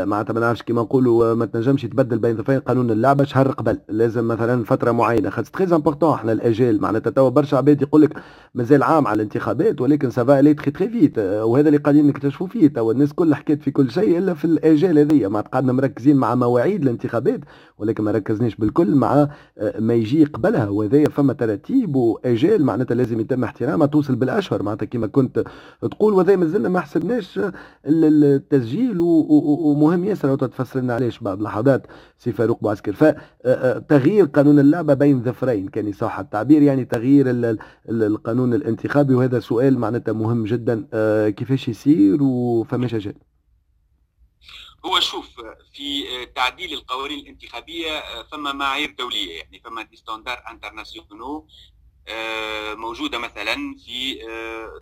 معناتها 0.06 0.34
ما 0.34 0.40
نعرفش 0.40 0.62
كيما 0.62 0.82
نقولوا 0.82 1.34
ما 1.34 1.46
تنجمش 1.46 1.84
يتبدل 1.84 2.20
بين 2.20 2.36
ظفرين 2.36 2.60
قانون 2.60 2.92
اللعبة 2.92 3.24
شهر 3.24 3.52
قبل. 3.52 3.80
لازم 3.90 4.28
مثلا 4.28 4.64
فترة 4.64 4.92
معينة. 4.92 5.30
خاطر 5.30 5.50
très 5.50 5.75
important 5.75 6.13
إحنا 6.14 6.32
الاجال 6.32 6.82
معناتها 6.82 7.12
توا 7.12 7.30
برشا 7.30 7.58
عباد 7.58 7.82
يقول 7.82 8.02
لك 8.02 8.14
مازال 8.56 8.84
عام 8.84 9.08
على 9.08 9.16
الانتخابات 9.16 9.82
ولكن 9.82 10.10
ça 10.10 10.25
va 10.25 10.40
aller 10.40 10.54
très 10.54 10.72
très 10.72 10.90
vite 10.90 11.18
وهذا 11.20 11.68
اللي 11.68 11.78
قاعدين 11.78 12.08
نكتشفوا 12.08 12.48
فيه 12.48 12.68
توا. 12.68 12.94
الناس 12.94 13.14
كلها 13.14 13.36
حكيت 13.36 13.64
في 13.64 13.72
كل 13.72 13.92
شيء 13.92 14.18
إلا 14.18 14.34
في 14.34 14.46
الاجال 14.46 14.98
هذيا. 15.00 15.28
ما 15.28 15.42
قعدنا 15.42 15.74
مركزين 15.74 16.18
مع 16.18 16.36
مواعيد 16.36 16.82
الانتخابات 16.82 17.40
ولكن 17.78 18.04
ما 18.04 18.12
ركزناش 18.12 18.56
بالكل 18.56 18.96
مع 18.96 19.28
آه، 19.58 19.80
ما 19.80 19.94
يجي 19.94 20.24
قبلها. 20.24 20.70
وهذايا 20.70 21.10
فما 21.10 21.34
تراتيب 21.34 21.96
واجال 21.96 22.66
معناتها 22.66 22.96
لازم 22.96 23.20
يتم 23.20 23.44
احترامها 23.44 23.88
توصل 23.88 24.16
بالأشهر. 24.16 24.64
معناتها 24.64 24.86
كيما 24.86 25.08
كنت 25.08 25.44
تقول 25.82 26.14
وهذا 26.14 26.36
مازلنا 26.36 26.70
ما 26.70 26.80
حسبناش 26.80 27.40
التسجيل 27.86 28.98
ومهم 29.44 30.04
ياسر 30.04 30.36
تفسر 30.36 30.80
لنا 30.80 30.94
علاش 30.96 31.20
بعد 31.20 31.42
لحظات 31.42 31.88
سي 32.18 32.32
فاروق 32.32 32.64
بوعسكر 32.63 32.94
فتغيير 32.94 34.26
قانون 34.26 34.60
اللعبة 34.60 34.94
بين 34.94 35.24
ظفرين 35.24 35.68
كان 35.68 35.88
يصح 35.88 36.20
التعبير 36.20 36.62
يعني 36.62 36.86
تغيير 36.86 37.26
القانون 37.90 38.54
الانتخابي 38.54 39.14
وهذا 39.14 39.40
سؤال 39.40 39.80
معناتها 39.80 40.14
مهم 40.14 40.44
جدا 40.44 40.88
كيفاش 41.30 41.68
يصير 41.68 42.24
وفماش 42.24 42.94
أجل 42.94 43.14
هو 44.86 45.00
شوف 45.00 45.30
في 45.74 46.04
تعديل 46.36 46.74
القوانين 46.74 47.20
الانتخابية 47.20 47.90
فما 48.32 48.54
معايير 48.54 48.96
دولية 49.00 49.38
يعني 49.38 49.60
فما 49.60 49.82
des 49.84 49.96
standards 49.96 50.44
internationaux 50.52 51.48
موجودة 52.76 53.18
مثلا 53.18 53.76
في 53.86 54.20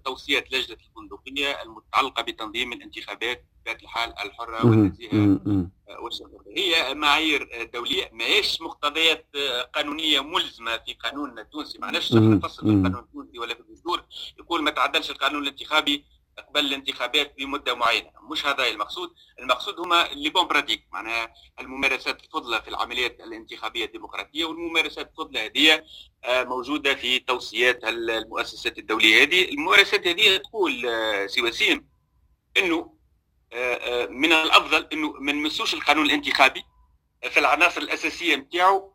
توصية 0.06 0.46
لجنة 0.52 0.78
البندقيه 0.88 1.62
المتعلقة 1.64 2.22
بتنظيم 2.22 2.74
الانتخابات 2.74 3.46
بطبيعه 3.66 3.82
الحال 3.84 4.14
الحرة 4.26 4.66
والنزيهة. 4.66 5.40
والشفافيه 6.00 6.52
هي 6.58 6.94
معايير 6.94 7.70
دولية 7.74 8.10
ماهيش 8.14 8.62
مقتضيات 8.62 9.28
قانونية 9.76 10.20
ملزمة 10.20 10.78
في 10.78 10.94
قانوننا 10.94 11.42
التونسي 11.42 11.80
معناش 11.80 12.14
نفصل 12.14 12.62
في 12.64 12.70
القانون 12.70 13.00
التونسي 13.00 13.40
ولا 13.40 13.54
في 13.54 13.60
الدستور. 13.60 14.04
يقول 14.40 14.64
ما 14.64 14.72
تعدلش 14.72 15.12
القانون 15.12 15.44
الانتخابي 15.44 16.06
قبل 16.50 16.60
الانتخابات 16.66 17.34
بمدة 17.38 17.76
معينة. 17.76 18.12
مش 18.32 18.46
هذا 18.46 18.68
المقصود. 18.68 19.14
المقصود 19.40 19.80
هما 19.80 20.10
les 20.14 20.30
bonnes 20.30 20.48
pratiques 20.48 20.88
معناها 20.92 21.34
الممارسات 21.60 22.24
الفضلى 22.24 22.62
في 22.62 22.68
العمليات 22.68 23.20
الانتخابية 23.20 23.86
الديمقراطية 23.86 24.46
والممارسات 24.46 25.10
الفضلى 25.10 25.46
هذه 25.46 25.84
موجودة 26.28 26.96
في 26.96 27.20
توصيات 27.20 27.84
المؤسسات 27.84 28.78
الدولية 28.78 29.24
هذه. 29.24 29.50
الممارسات 29.50 30.08
هذه 30.08 30.38
تقول 30.38 30.72
سي 31.30 31.42
وسيم 31.42 31.88
إنه 32.58 32.94
من 34.10 34.34
الأفضل 34.34 34.88
إنه 34.94 35.12
ما 35.12 35.32
نمسوش 35.32 35.74
القانون 35.74 36.06
الانتخابي 36.06 36.64
في 37.30 37.40
العناصر 37.40 37.82
الأساسية 37.82 38.36
نتاعو 38.36 38.94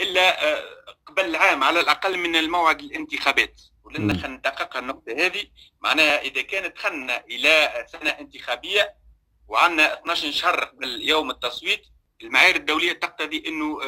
إلا 0.00 0.58
قبل 1.06 1.36
عام 1.36 1.64
على 1.64 1.80
الأقل 1.80 2.18
من 2.18 2.36
الموعد 2.36 2.80
الانتخابات. 2.80 3.60
ولنا 3.86 4.14
خلينا 4.14 4.36
ندقق 4.36 4.76
النقطة 4.76 5.12
هذه. 5.12 5.46
معناها 5.80 6.20
إذا 6.22 6.42
كانت 6.42 6.76
دخلنا 6.76 7.24
إلى 7.24 7.86
سنة 7.92 8.10
انتخابية 8.10 8.94
وعندنا 9.48 9.94
12 10.00 10.30
شهر 10.30 10.64
قبل 10.64 11.08
يوم 11.08 11.30
التصويت 11.30 11.82
المعايير 12.22 12.56
الدولية 12.56 12.92
تقتضي 12.92 13.44
إنه 13.46 13.82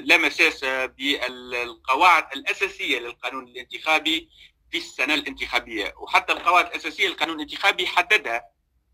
لا 0.00 0.16
مساس 0.16 0.64
بالقواعد 0.64 2.26
الأساسية 2.36 2.98
للقانون 2.98 3.44
الانتخابي 3.48 4.28
في 4.70 4.78
السنة 4.78 5.14
الانتخابية. 5.14 5.94
وحتى 5.96 6.32
القواعد 6.32 6.66
الأساسية 6.66 7.08
للقانون 7.08 7.36
الانتخابي 7.36 7.86
حددها 7.86 8.42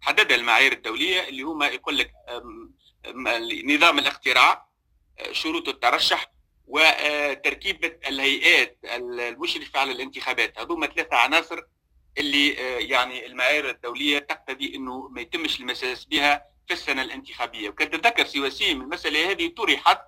حددها 0.01 0.37
المعايير 0.37 0.73
الدولية 0.73 1.29
اللي 1.29 1.43
هما 1.43 1.67
يقول 1.67 1.99
لك 1.99 2.13
نظام 3.65 3.99
الاقتراع 3.99 4.69
شروط 5.33 5.69
الترشح 5.69 6.33
وتركيبة 6.69 7.97
الهيئات 8.09 8.79
المشرفه 8.85 9.81
على 9.81 9.93
الانتخابات 9.93 10.59
هذوما 10.59 10.87
ثلاثة 10.87 11.17
عناصر 11.17 11.61
اللي 12.19 12.49
يعني 12.89 13.27
المعايير 13.27 13.71
الدولية 13.71 14.19
تقتضي 14.19 14.75
إنه 14.75 15.09
ما 15.09 15.21
يتمش 15.21 15.61
المساس 15.61 16.05
بها 16.05 16.45
في 16.67 16.75
السنة 16.75 17.03
الانتخابية. 17.03 17.69
وكان 17.69 17.91
تتذكر 17.91 18.25
سي 18.27 18.41
وسيم 18.41 18.81
المسألة 18.81 19.31
هذه 19.31 19.49
طرحت 19.57 20.01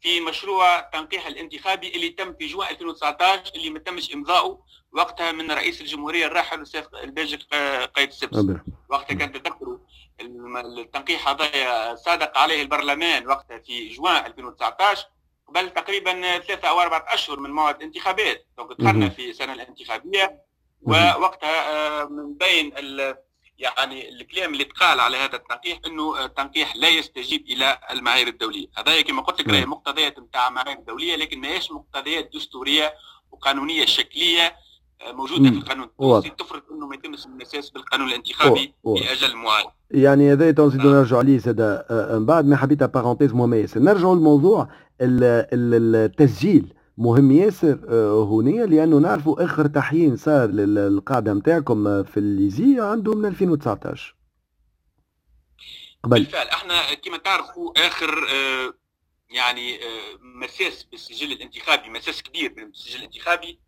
في 0.00 0.20
مشروع 0.20 0.80
تنقيح 0.80 1.26
الانتخابي 1.26 1.88
اللي 1.88 2.08
تم 2.08 2.34
في 2.34 2.46
جوان 2.46 2.70
2019 2.70 3.52
اللي 3.54 3.70
ما 3.70 3.78
تمش 3.78 4.14
إمضاؤه 4.14 4.64
وقتها 4.92 5.32
من 5.32 5.50
رئيس 5.52 5.80
الجمهورية 5.80 6.26
الراحل 6.26 6.56
الأستاذ 6.56 6.84
الباجي 7.02 7.36
قايد 7.94 8.08
السبسي. 8.08 8.36
وقتها 8.88 9.14
كان 9.14 9.32
تذكروا 9.32 9.78
التنقيح 10.20 11.28
هذا 11.28 11.94
صادق 11.94 12.38
عليه 12.38 12.62
البرلمان 12.62 13.26
وقتها 13.28 13.58
في 13.58 13.88
جوان 13.88 14.26
2019 14.26 15.06
قبل 15.48 15.70
تقريبا 15.70 16.38
ثلاثة 16.38 16.68
أو 16.68 16.80
أربعة 16.80 17.04
أشهر 17.08 17.40
من 17.40 17.50
موعد 17.50 17.76
الانتخابات. 17.76 18.46
donc 18.58 18.80
دخلنا 18.80 19.08
في 19.08 19.30
السنة 19.30 19.52
الانتخابية 19.52 20.42
ووقتها 20.82 22.04
من 22.04 22.34
بين 22.34 22.72
يعني 23.58 24.08
الكلام 24.08 24.52
اللي 24.52 24.64
تقال 24.64 25.00
على 25.00 25.16
هذا 25.16 25.36
التنقيح 25.36 25.78
إنه 25.86 26.24
التنقيح 26.24 26.76
لا 26.76 26.88
يستجيب 26.88 27.46
إلى 27.46 27.80
المعايير 27.90 28.28
الدولية، 28.28 28.66
هذا 28.76 29.00
كما 29.00 29.22
قلت 29.22 29.40
لك 29.40 29.48
راهي 29.48 29.66
مقتضيات 29.66 30.18
نتاع 30.18 30.50
معايير 30.50 30.80
دوليه 30.80 31.16
لكن 31.16 31.40
ماهيش 31.40 31.70
مقتضيات 31.70 32.30
دستورية 32.34 32.94
وقانونية 33.30 33.86
شكلية 33.86 34.56
موجودة 35.12 35.50
في 35.50 35.56
القانون. 35.56 35.84
التونسي 35.84 36.30
تفرض 36.30 36.62
أنه 36.72 36.86
ما 36.86 36.94
يتمش 36.94 37.26
المساس 37.26 37.70
بالقانون 37.70 38.08
الانتخابي 38.08 38.74
في 38.84 39.12
أجل 39.12 39.36
معين. 39.36 39.66
يعني 39.90 40.32
هذا 40.32 40.50
تنزيدوا 40.50 40.92
نرجعوا 40.92 41.20
عليه 41.20 41.38
ساده 41.38 41.86
من 41.90 42.26
بعد 42.26 42.46
ما 42.46 42.56
حبيت 42.56 42.82
بارونتيز 42.82 43.34
مهمة 43.34 43.56
ياسر، 43.56 43.80
نرجعوا 43.80 44.14
للموضوع 44.14 44.68
التسجيل. 45.00 46.74
مهم 46.98 47.32
ياسر 47.32 47.78
هنا 48.24 48.64
لأنه 48.64 48.98
نعرفوا 48.98 49.44
آخر 49.44 49.66
تحيين 49.66 50.16
صار 50.16 50.48
للقاعدة 50.48 51.34
نتاعكم 51.34 52.02
في 52.02 52.16
الليزي 52.16 52.80
عنده 52.80 53.14
من 53.14 53.26
2019 53.26 54.16
قبل. 56.02 56.18
بالفعل 56.18 56.46
إحنا 56.46 56.94
كما 56.94 57.16
تعرفوا 57.16 57.86
آخر 57.86 58.26
يعني 59.30 59.78
مساس 60.42 60.84
بالسجل 60.84 61.32
الانتخابي 61.32 61.90
مساس 61.90 62.22
كبير 62.22 62.52
بالسجل 62.54 62.98
الانتخابي 62.98 63.60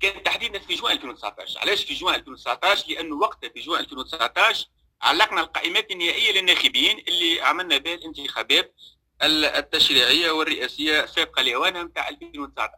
كان 0.00 0.22
تحديدا 0.22 0.58
في 0.58 0.74
جوان 0.74 0.92
2019 0.92 1.58
علاش 1.60 1.84
في 1.84 1.94
جوان 1.94 2.14
2019 2.14 2.84
لأنه 2.88 3.16
وقتها 3.16 3.48
في 3.50 3.60
جوان 3.60 3.80
2019 3.80 4.66
علقنا 5.02 5.40
القائمات 5.40 5.90
النهائية 5.90 6.32
للناخبين 6.32 6.98
اللي 7.08 7.40
عملنا 7.40 7.78
بها 7.78 7.94
الانتخابات 7.94 8.74
التشريعية 9.22 10.30
والرئاسية 10.30 11.04
السابقه 11.04 11.42
لاوانها 11.42 11.82
نتاع 11.82 12.08
2019 12.08 12.72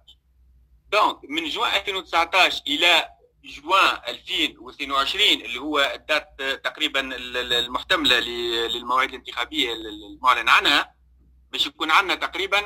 دونك 0.92 1.18
من 1.28 1.48
جوان 1.48 1.74
2019 1.74 2.62
إلى 2.66 3.08
جوان 3.44 4.00
2022 4.08 5.26
اللي 5.26 5.58
هو 5.60 5.92
الدات 5.94 6.42
تقريبا 6.64 7.00
المحتملة 7.16 8.18
للمواعيد 8.68 9.08
الانتخابية 9.10 9.72
المعلن 9.72 10.48
عنها 10.48 10.94
باش 11.50 11.66
يكون 11.66 11.90
عندنا 11.90 12.14
تقريبا 12.14 12.60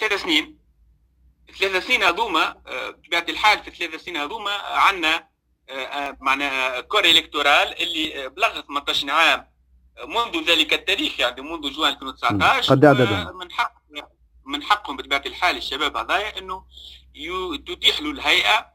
ثلاث 0.00 0.22
سنين. 0.22 0.61
ثلاث 1.58 1.86
سنين 1.86 2.02
هذوما 2.02 2.62
بطبيعة 2.88 3.26
الحال 3.28 3.58
في 3.64 3.70
ثلاث 3.70 4.04
سنين 4.04 4.16
هذوما 4.16 4.50
عندنا 4.52 5.28
معناها 6.20 6.80
كور 6.80 7.04
إلكتورال 7.04 7.82
اللي 7.82 8.28
بلغ 8.28 8.60
18 8.60 9.10
عام 9.10 9.46
منذ 10.06 10.44
ذلك 10.50 10.72
التاريخ 10.72 11.20
يعني 11.20 11.40
منذ 11.42 11.70
جوان 11.72 11.92
2019 11.92 12.74
قد 12.74 12.84
عددهم 12.84 13.36
من 13.38 13.52
حق 13.52 13.72
من 14.46 14.62
حقهم 14.62 14.96
بطبيعة 14.96 15.22
الحال 15.26 15.56
الشباب 15.56 15.96
هذايا 15.96 16.38
إنه 16.38 16.64
تتيح 17.66 18.00
له 18.00 18.10
الهيئة 18.10 18.72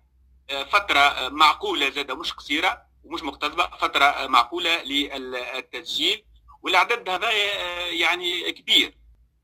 فترة 0.71 1.29
معقولة 1.29 1.89
زادة 1.89 2.15
مش 2.15 2.33
قصيرة 2.33 2.81
ومش 3.03 3.23
مقتضبه 3.23 3.67
فترة 3.77 4.27
معقولة 4.27 4.83
للتسجيل 4.83 6.23
والعدد 6.61 7.09
هذا 7.09 7.31
يعني 7.89 8.51
كبير. 8.51 8.96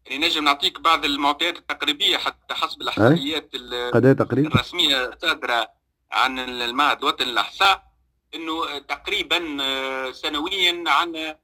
يعني 0.05 0.27
نجم 0.27 0.43
نعطيك 0.43 0.79
بعض 0.79 1.05
المعطيات 1.05 1.57
التقريبية 1.57 2.17
حتى 2.17 2.53
حسب 2.53 2.81
الاحصائيات 2.81 3.50
الرسمية 3.55 5.05
الصادره 5.05 5.67
عن 6.12 6.39
المعهد 6.39 6.98
الوطني 6.98 7.31
للأحصاء 7.31 7.83
إنه 8.36 8.79
تقريبا 8.79 9.39
سنويا 10.12 10.83
عندنا 10.88 11.39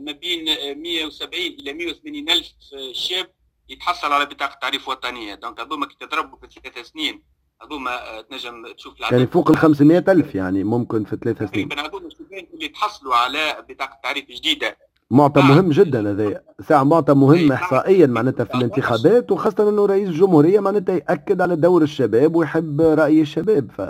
ما 0.00 0.12
بين 0.12 0.44
170 0.82 1.32
إلى 1.34 1.72
180 1.72 2.30
ألف 2.30 2.46
شاب 2.92 3.30
يتحصل 3.68 4.12
على 4.12 4.26
بطاقة 4.26 4.58
تعريف 4.60 4.88
وطنية. 4.88 5.34
دونك 5.34 5.60
هذوما 5.60 5.86
كي 5.86 5.96
تضربوا 6.00 6.38
في 6.38 6.60
ثلاث 6.60 6.90
سنين 6.90 7.22
هذوما 7.62 8.20
تنجم 8.20 8.72
تشوف 8.72 8.98
العدد. 8.98 9.12
يعني 9.12 9.26
فوق 9.26 9.50
ال 9.50 9.56
500 9.56 10.04
ألف 10.08 10.34
يعني 10.34 10.64
ممكن 10.64 11.04
في 11.04 11.16
ثلاث 11.16 11.38
سنين. 11.38 11.48
تقريبا 11.48 11.86
هذوما 11.86 12.06
الشبان 12.06 12.46
اللي 12.54 12.68
تحصلوا 12.68 13.14
على 13.14 13.66
بطاقة 13.68 14.00
تعريف 14.02 14.24
جديدة. 14.28 14.78
معطى 15.12 15.40
مهم 15.40 15.70
جدا 15.70 16.10
هذا. 16.10 16.42
ساعة 16.68 16.82
معطى 16.82 17.14
مهم 17.14 17.52
احصائيا 17.52 18.06
معناتها 18.06 18.44
في 18.44 18.54
الانتخابات 18.54 19.32
وخاصة 19.32 19.68
إنه 19.68 19.86
رئيس 19.86 20.08
الجمهورية 20.08 20.60
معناتها 20.60 20.94
يأكد 20.94 21.40
على 21.40 21.56
دور 21.56 21.82
الشباب 21.82 22.36
ويحب 22.36 22.80
رأي 22.80 23.20
الشباب. 23.20 23.70
ف 23.76 23.82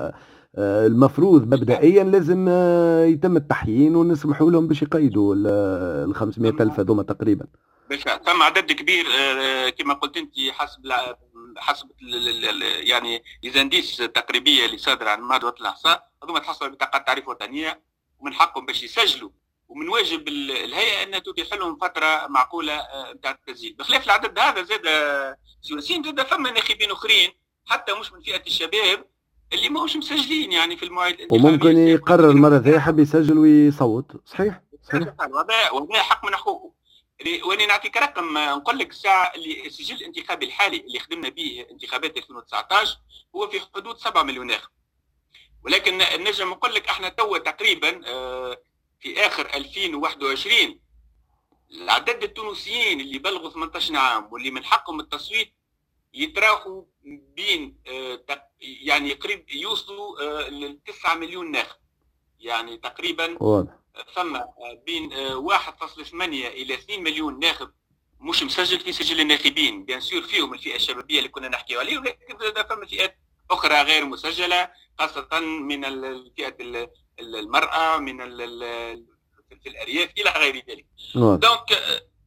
المفروض 0.59 1.47
مبدئيا 1.47 2.05
لازم 2.05 2.49
يتم 3.13 3.37
التحيين 3.37 3.97
ونسمحوا 3.97 4.51
لهم 4.51 4.69
باش 4.69 4.83
يقيدوا 4.83 5.35
ال 5.35 6.15
500 6.15 6.53
ألف 6.61 6.81
هذوما 6.81 7.03
تقريبا. 7.03 7.47
بالفعل 7.91 8.21
ثم 8.27 8.43
عدد 8.43 8.73
كبير 8.73 9.05
كما 9.79 9.95
قلت 9.95 10.17
أنت 10.17 10.33
حسب 10.51 10.81
حسب 11.57 11.89
يعني 12.81 13.23
ليزانديس 13.43 13.97
تقريبيه 13.97 14.67
اللي 14.67 14.79
صادره 14.79 15.11
عن 15.11 15.23
وطن 15.23 15.61
الأحصاء 15.61 16.09
هذوما 16.25 16.39
تحصلوا 16.39 16.71
بطاقات 16.71 17.07
تعريف 17.07 17.29
وطنية 17.29 17.81
ومن 18.19 18.33
حقهم 18.33 18.67
باش 18.67 18.83
يسجلوا 18.83 19.31
ومن 19.73 19.89
واجب 19.89 20.29
الهيئة 20.29 21.03
إنها 21.03 21.19
تتيح 21.19 21.53
لهم 21.55 21.77
فترة 21.77 22.27
معقولة 22.27 22.83
نتاع 23.15 23.31
التسجيل. 23.31 23.75
بخلاف 23.79 24.05
العدد 24.05 24.39
هذا 24.39 24.63
زاد 24.63 24.87
سياسيين 25.63 26.03
زاد 26.03 26.23
فما 26.23 26.51
ناخبين 26.51 26.91
آخرين 26.91 27.31
حتى 27.67 27.93
مش 27.95 28.13
من 28.13 28.21
فئة 28.21 28.43
الشباب 28.47 29.05
اللي 29.53 29.69
ماهوش 29.69 29.97
مسجلين 29.97 30.53
يعني 30.53 30.77
في 30.77 30.85
المواعيد 30.85 31.33
وممكن 31.33 31.79
يقرر 31.79 32.31
المره 32.31 32.57
ذي 32.57 32.71
يحب 32.71 32.99
يسجل 32.99 33.39
ويصوت. 33.39 34.13
صحيح؟ 34.27 34.61
وهذا 35.31 36.03
حق 36.03 36.25
من 36.25 36.37
حقوقه. 36.37 36.73
واني 37.45 37.67
نعطيك 37.67 37.97
رقم 37.97 38.39
نقول 38.39 38.79
لك 38.79 38.91
الساعة 38.91 39.33
اللي 39.35 39.67
السجل 39.67 39.97
الانتخابي 39.97 40.47
الحالي 40.47 40.77
اللي 40.77 40.99
خدمنا 40.99 41.29
به 41.29 41.67
انتخابات 41.71 42.17
2019 42.17 42.99
هو 43.37 43.49
في 43.49 43.61
حدود 43.75 43.99
7 43.99 44.23
مليون 44.23 44.47
ناخب. 44.47 44.71
ولكن 45.65 45.99
نجم 45.99 46.51
نقول 46.51 46.75
لك 46.75 46.89
إحنا 46.89 47.09
توا 47.09 47.39
تقريبا 47.39 48.01
آه، 48.07 48.57
في 49.03 49.27
آخر 49.27 49.55
2021 49.55 50.81
العدد 51.71 52.23
التونسيين 52.23 53.01
اللي 53.01 53.19
بلغوا 53.19 53.51
18 53.51 53.97
عام 53.97 54.33
واللي 54.33 54.51
من 54.51 54.65
حقهم 54.65 55.01
التصويت 55.01 55.53
يتراوحوا 56.15 56.83
بين 57.37 57.79
آه، 57.89 58.25
يعني 58.61 59.13
قريب 59.13 59.51
يوصلوا 59.51 60.21
آه، 60.23 60.49
ل 60.49 60.79
9 60.87 61.15
مليون 61.15 61.51
ناخب. 61.51 61.77
يعني 62.41 62.77
تقريبا 62.77 63.43
واضح. 63.43 63.73
ثم 64.15 64.41
بين 64.87 65.13
1.8 65.37 66.15
إلى 66.47 66.75
2 66.75 67.03
مليون 67.03 67.39
ناخب 67.39 67.71
مش 68.21 68.43
مسجل 68.43 68.81
في 68.81 68.93
سجل 68.93 69.21
الناخبين. 69.21 69.85
بيان 69.85 70.01
سور 70.01 70.23
فيهم 70.23 70.55
الفئة 70.55 70.77
الشبابية 70.77 71.19
اللي 71.19 71.29
كنا 71.29 71.49
نحكيو 71.49 71.81
عليه 71.81 71.99
ولكن 71.99 72.37
فما 72.69 72.87
فئات 72.87 73.19
أخرى 73.51 73.83
غير 73.83 74.05
مسجلة 74.05 74.71
خاصة 74.99 75.41
من 75.41 75.85
الفئة 75.85 76.57
المرأة 77.21 77.97
من 77.99 78.17
في 79.63 79.69
الأرياف 79.69 80.11
إلى 80.19 80.31
غير 80.31 80.65
ذلك. 80.69 80.87
دونك 81.37 81.73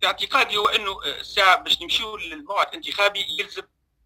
في 0.01 0.05
اعتقادي 0.07 0.57
هو 0.57 0.65
أنه 0.65 1.03
الساعة 1.05 1.55
باش 1.63 1.81
نمشيو 1.81 2.17
للموعد 2.17 2.67
الانتخابي 2.67 3.25
يلزم 3.39 3.63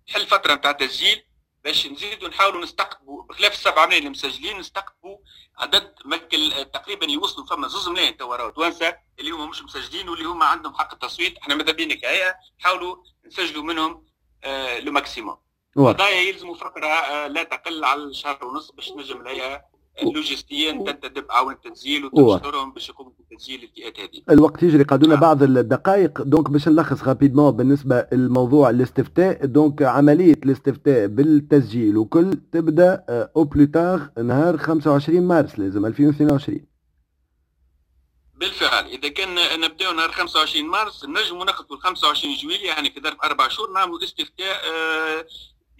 حل 0.09 0.27
فترة 0.27 0.53
نتاع 0.53 0.71
تسجيل 0.71 1.23
باش 1.63 1.87
نزيدوا 1.87 2.29
نحاولوا 2.29 2.61
نستقطبوا 2.61 3.23
بخلاف 3.23 3.53
السبعه 3.53 3.85
ملايين 3.85 4.03
اللي 4.03 4.09
مسجلين 4.09 4.57
نستقطبوا 4.59 5.17
عدد 5.57 5.93
مكل 6.05 6.65
تقريبا 6.73 7.05
يوصلوا 7.05 7.45
فما 7.45 7.67
زوز 7.67 7.89
ملايين 7.89 8.17
توا 8.17 8.49
توانسه 8.49 8.97
اللي 9.19 9.31
هما 9.31 9.45
مش 9.45 9.61
مسجلين 9.63 10.09
واللي 10.09 10.25
هما 10.25 10.45
عندهم 10.45 10.73
حق 10.75 10.93
التصويت. 10.93 11.37
إحنا 11.37 11.55
ماذا 11.55 11.71
بينا 11.71 11.95
كهيئة؟ 11.95 12.35
نحاولوا 12.59 13.03
نسجلوا 13.25 13.63
منهم 13.63 14.05
آه 14.43 14.79
le 14.79 14.91
maximum. 14.91 15.37
قضايا 15.75 16.21
يلزموا 16.21 16.55
فتره 16.55 16.87
آه 16.87 17.27
لا 17.27 17.43
تقل 17.43 17.83
على 17.83 18.13
شهر 18.13 18.45
ونص 18.45 18.71
باش 18.71 18.89
نجم 18.91 19.21
الهيئة 19.21 19.61
لوجستيا 20.03 20.71
تنتدب 20.71 21.25
أعوان 21.29 21.53
التسجيل 21.53 22.05
وتشكرهم 22.05 22.71
باش 22.73 22.89
يقوموا 22.89 23.11
بتسجيل 23.19 23.63
الفئات 23.63 23.99
هذه 23.99 24.21
الوقت 24.29 24.63
يجري 24.63 24.83
قعدونا 24.83 25.15
آه. 25.15 25.19
بعض 25.19 25.43
الدقائق. 25.43 26.21
donc 26.21 26.49
باش 26.49 26.67
نلخص 26.67 27.03
rapidement 27.03 27.51
بالنسبة 27.51 28.07
للموضوع 28.11 28.69
الاستفتاء 28.69 29.45
donc 29.45 29.81
عملية 29.81 30.39
الاستفتاء 30.45 31.07
بالتسجيل 31.07 31.97
وكل 31.97 32.33
تبدأ 32.51 33.05
au 33.09 33.43
plus 33.43 33.76
tard 33.76 34.09
نهار 34.23 34.57
25 34.57 35.21
مارس 35.27 35.59
لازم 35.59 35.85
2022 35.85 36.59
بالفعل. 38.35 38.85
إذا 38.85 39.09
كان 39.09 39.61
نبداو 39.61 39.93
نهار 39.93 40.11
25 40.11 40.65
مارس 40.65 41.05
نجموا 41.05 41.45
ناخذوا 41.45 41.77
25 41.77 42.35
جويلية 42.35 42.67
يعني 42.67 42.91
في 42.91 43.01
ظرف 43.01 43.17
أربع 43.23 43.47
شهور 43.47 43.71
نعملوا 43.73 44.03
استفتاء 44.03 44.55
آه 44.55 45.25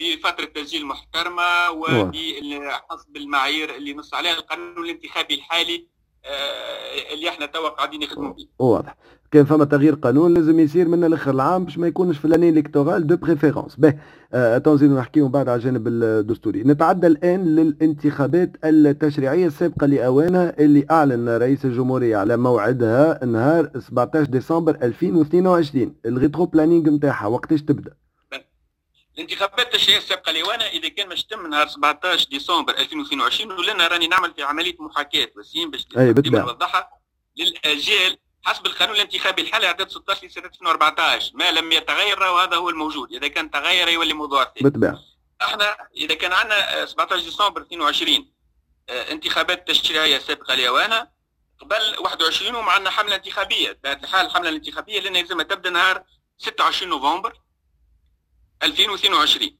بفترة 0.00 0.44
تسجيل 0.44 0.86
محترمة 0.86 1.70
وحسب 1.70 3.16
المعايير 3.16 3.74
اللي 3.76 3.94
نص 3.94 4.14
عليها 4.14 4.32
القانون 4.32 4.84
الانتخابي 4.84 5.34
الحالي 5.34 5.86
آه، 6.24 7.14
اللي 7.14 7.28
إحنا 7.28 7.46
توا 7.46 7.68
قاعدين 7.68 8.00
نخدموا 8.00 8.32
به. 8.32 8.48
واضح. 8.58 8.96
كان 9.30 9.44
فما 9.44 9.64
تغيير 9.64 9.94
قانون 9.94 10.34
لازم 10.34 10.60
يصير 10.60 10.88
من 10.88 11.04
الآخر 11.04 11.30
العام 11.30 11.64
باش 11.64 11.78
ما 11.78 11.86
يكونش 11.86 12.18
في 12.18 12.28
l'année 12.28 12.48
électorale 12.48 13.06
de 13.06 13.16
préférence. 13.16 13.76
به 13.76 13.94
تنزيل 14.58 14.94
نحكيو 14.94 15.28
بعد 15.28 15.48
على 15.48 15.56
الجانب 15.58 15.88
الدستوري. 15.88 16.62
نتعدى 16.62 17.06
الآن 17.06 17.44
للانتخابات 17.56 18.52
التشريعية 18.64 19.46
السابقة 19.46 19.86
لأوانها 19.86 20.54
اللي 20.60 20.86
أعلن 20.90 21.28
رئيس 21.28 21.64
الجمهورية 21.64 22.16
على 22.16 22.36
موعدها 22.36 23.24
نهار 23.24 23.70
17 23.78 24.30
ديسمبر 24.30 24.78
2022. 24.82 25.94
ال 26.06 26.46
rétroplanning 26.46 26.90
نتاعها 26.90 27.26
وقتاش 27.26 27.62
تبدأ؟ 27.62 27.92
الانتخابات 29.14 29.66
التشريعيه 29.66 30.00
السابقه 30.00 30.32
لوانا 30.32 30.68
إذا 30.68 30.88
كان 30.88 31.08
باش 31.08 31.24
تم 31.24 31.46
نهار 31.46 31.68
17 31.68 32.28
ديسمبر 32.28 32.78
2022 32.78 33.52
ولنا 33.52 33.86
راني 33.86 34.06
نعمل 34.06 34.34
في 34.34 34.42
عملية 34.42 34.76
محاكاة 34.78 35.28
وسيم 35.36 35.70
باش 35.70 35.86
نوضحها 35.96 36.90
للاجيال 37.36 38.18
حسب 38.42 38.66
القانون 38.66 38.96
الانتخابي. 38.96 39.42
الحالي 39.42 39.66
عدد 39.66 39.88
16 39.88 40.26
لسنه 40.26 40.44
2014 40.46 41.32
ما 41.34 41.50
لم 41.52 41.72
يتغير 41.72 42.22
وهذا 42.22 42.56
هو 42.56 42.70
الموجود. 42.70 43.12
إذا 43.12 43.28
كان 43.28 43.50
تغير 43.50 43.88
يولي 43.88 44.14
موضوع 44.14 44.44
ثاني. 44.44 44.70
بالطبع. 44.70 44.98
إحنا 45.42 45.76
إذا 45.96 46.14
كان 46.14 46.32
عندنا 46.32 46.86
17 46.86 47.24
ديسمبر 47.24 47.60
22 47.60 48.32
آه، 48.88 49.12
انتخابات 49.12 49.68
تشريعيه 49.68 50.18
سابقه 50.18 50.54
لوانا 50.54 51.10
قبل 51.60 51.98
21 51.98 52.54
ومعنا 52.54 52.90
حملة 52.90 53.14
انتخابية. 53.14 53.72
بطبيعه 53.72 53.94
الحال 54.04 54.26
الحملة 54.26 54.48
الانتخابية 54.48 55.00
لنا 55.00 55.18
يلزمها 55.18 55.44
تبدأ 55.44 55.70
نهار 55.70 56.04
26 56.38 56.90
نوفمبر. 56.90 57.40
2022 58.62 59.56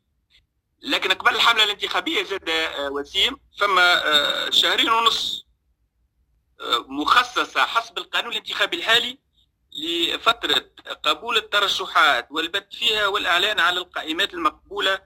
لكن 0.83 1.13
قبل 1.13 1.35
الحملة 1.35 1.65
الانتخابية 1.65 2.23
زاد 2.23 2.49
آه، 2.49 2.91
وسيم 2.91 3.37
فما 3.59 4.07
آه، 4.07 4.51
شهرين 4.51 4.91
ونص 4.91 5.47
آه، 6.61 6.85
مخصصة 6.89 7.61
حسب 7.67 7.99
القانون 7.99 8.33
الانتخابي 8.33 8.77
الحالي 8.77 9.19
لفترة 9.73 10.71
قبول 11.03 11.37
الترشحات 11.37 12.29
والبت 12.31 12.75
فيها 12.75 13.07
والإعلان 13.07 13.61
على 13.61 13.81
القائمات 13.81 14.35
المقبولة 14.35 14.99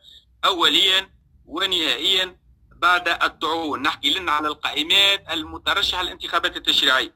اوليا 0.44 1.10
ونهائيا 1.46 2.38
بعد 2.76 3.08
الطعون 3.08 3.82
نحكي 3.82 4.10
لنا 4.10 4.32
على 4.32 4.48
القائمات 4.48 5.24
المترشحة 5.30 6.02
للانتخابات 6.02 6.56
التشريعية. 6.56 7.14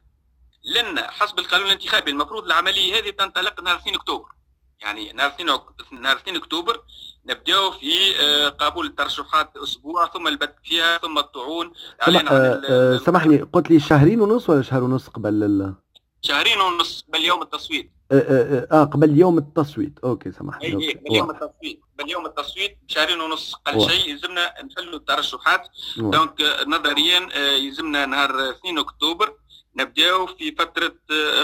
لنا 0.64 1.10
حسب 1.10 1.38
القانون 1.38 1.66
الانتخابي 1.66 2.10
المفروض 2.10 2.44
العملية 2.44 2.98
هذه 2.98 3.10
تنطلق 3.10 3.60
نهار 3.60 3.76
2 3.76 3.94
أكتوبر. 3.94 4.37
يعني 4.82 5.12
نهار 5.12 5.30
2 5.30 5.58
نهار 6.02 6.16
2 6.16 6.36
أكتوبر 6.36 6.82
نبداو 7.26 7.70
في 7.70 8.20
آه، 8.20 8.48
قبول 8.48 8.86
الترشحات 8.86 9.56
أسبوع 9.56 10.06
ثم 10.06 10.28
البت 10.28 10.54
فيها 10.64 10.98
ثم 10.98 11.18
الطعون. 11.18 11.72
سمح 12.06 12.32
آه 12.32 12.62
آه 12.68 12.96
سامحني 12.96 13.42
قلت 13.42 13.70
لي 13.70 13.80
شهرين 13.80 14.20
ونص 14.20 14.50
ولا 14.50 14.62
شهر 14.62 14.82
ونص 14.82 15.08
قبل 15.08 15.44
ال... 15.44 15.74
شهرين 16.22 16.60
ونص 16.60 17.04
قبل 17.08 17.24
يوم 17.24 17.42
التصويت. 17.42 17.92
آه, 18.12 18.14
آه, 18.14 18.66
آه, 18.72 18.82
آه 18.82 18.84
قبل 18.84 19.18
يوم 19.18 19.38
التصويت. 19.38 19.98
أوكي 20.04 20.32
سامحني 20.32 20.66
اي 20.66 20.92
قبل 20.92 21.16
يوم 21.16 21.30
التصويت. 21.30 21.80
قبل 21.98 22.10
يوم 22.10 22.26
التصويت 22.26 22.78
شهرين 22.86 23.20
ونص. 23.20 23.54
قل 23.54 23.80
شيء 23.90 24.10
يلزمنا 24.10 24.54
نحلوا 24.62 24.98
الترشحات. 24.98 25.68
donc 25.96 26.42
نظريا 26.66 27.38
يلزمنا 27.56 28.06
نهار 28.06 28.50
2 28.50 28.78
أكتوبر. 28.78 29.34
نبداو 29.76 30.26
في 30.26 30.52
فترة 30.52 30.94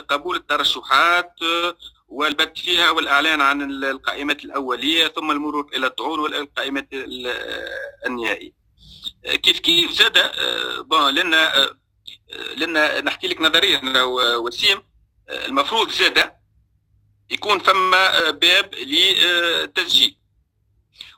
قبول 0.09 0.37
الترشحات 0.37 1.33
والبت 2.15 2.59
فيها 2.59 2.91
والإعلان 2.91 3.41
عن 3.41 3.85
القائمات 3.85 4.45
الأولية 4.45 5.09
ثم 5.09 5.31
المرور 5.31 5.71
إلى 5.77 5.87
الطعون 5.87 6.21
والقائمات 6.21 6.89
النهائية. 8.07 8.53
كيف 9.25 9.59
كيف 9.59 9.93
زاد؟ 9.93 10.31
bon 10.89 11.15
لنا 11.15 11.71
لنا 12.57 13.01
نحكي 13.01 13.27
لك 13.27 13.41
نظريا 13.41 14.03
وسيم 14.37 14.83
المفروض 15.31 15.91
زاد 15.91 16.33
يكون 17.31 17.59
فما 17.59 18.31
باب 18.31 18.75
للتسجيل. 18.75 20.19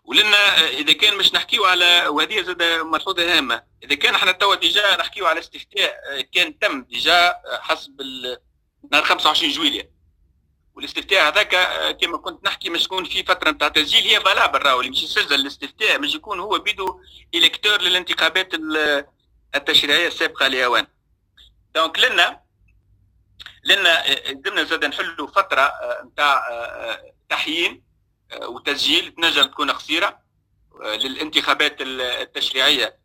ولنا 0.05 0.69
إذا 0.69 0.93
كان 0.93 1.17
مش 1.17 1.35
نحكيو 1.35 1.65
على 1.65 2.07
وهذه 2.09 2.43
زاد 2.43 2.63
ملحوظة 2.63 3.37
هامة. 3.39 3.63
إذا 3.83 3.95
كان 3.95 4.15
إحنا 4.15 4.33
توا 4.33 4.55
déjà 4.55 4.97
نحكيو 4.97 5.27
على 5.27 5.41
استفتاء 5.41 6.21
كان 6.33 6.59
تم 6.59 6.83
déjà 6.83 7.35
حسب 7.61 8.03
نهار 8.93 9.05
25 9.05 9.53
جويليا. 9.53 9.96
والاستفتاء 10.77 11.29
هذاك 11.29 11.55
آه، 11.55 11.91
كما 11.91 12.19
كنت 12.19 12.45
نحكي 12.45 12.71
مش 12.71 12.85
تكون 12.85 13.05
في 13.05 13.23
فترة 13.23 13.51
نتاع 13.51 13.69
تسجيل 13.69 14.03
هي 14.03 14.21
valable 14.21 14.63
راهو 14.63 14.81
اللي 14.81 14.91
مش 14.91 15.03
يسجل 15.03 15.35
الاستفتاء 15.35 15.99
مش 16.01 16.15
يكون 16.15 16.41
هو 16.41 16.59
بيدو 16.59 17.01
électeur 17.35 17.81
للانتخابات 17.81 18.49
التشريعية 19.55 20.09
السابقة 20.09 20.49
لاوان 20.49 20.87
donc 21.75 21.99
لنا 21.99 22.41
لنا 23.65 24.03
قدرنا 24.29 24.65
زاد 24.65 24.85
نحلوا 24.85 25.27
فترة 25.27 25.73
نتاع 26.05 26.49
آه، 26.51 27.13
تحيين 27.29 27.83
آه، 28.33 28.49
وتسجيل 28.49 29.13
تنجم 29.13 29.43
تكون 29.43 29.71
قصيرة 29.71 30.27
للانتخابات 30.81 31.77
التشريعية 31.81 32.99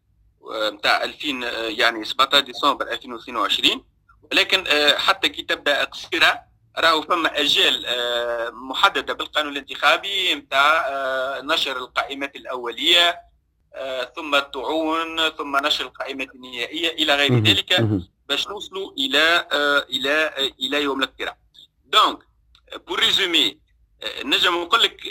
نتاع 0.74 1.04
2000 1.04 1.28
يعني 1.70 2.06
17 2.06 2.46
ديسمبر 2.46 2.88
2022 2.88 3.86
ولكن 4.32 4.64
حتى 4.98 5.30
كي 5.30 5.42
تبدأ 5.42 5.84
قصيرة 5.84 6.51
راهو 6.78 7.02
فما 7.02 7.40
اجال 7.42 7.86
آه، 7.86 8.50
محددة 8.50 9.14
بالقانون 9.14 9.52
الانتخابي 9.52 10.36
نتاع 10.36 10.88
آه، 10.88 11.42
نشر 11.42 11.78
القائمات 11.78 12.36
الأولية 12.36 13.22
آه، 13.74 14.14
ثم 14.16 14.36
الطعون 14.36 15.30
ثم 15.30 15.58
نشر 15.58 15.86
القائمات 15.86 16.36
النهائية 16.36 16.90
إلى 16.90 17.16
غير 17.16 17.40
ذلك 17.40 17.88
باش 18.30 18.48
نوصلوا 18.48 18.92
إلى 18.92 19.48
إلى 19.90 20.34
إلى 20.60 20.84
يوم 20.84 21.00
الاقتراع. 21.00 21.38
donc 21.86 22.20
pour 22.88 23.00
résumer 23.00 23.60
نجم 24.24 24.56
نقول 24.56 24.84
لك 24.84 25.02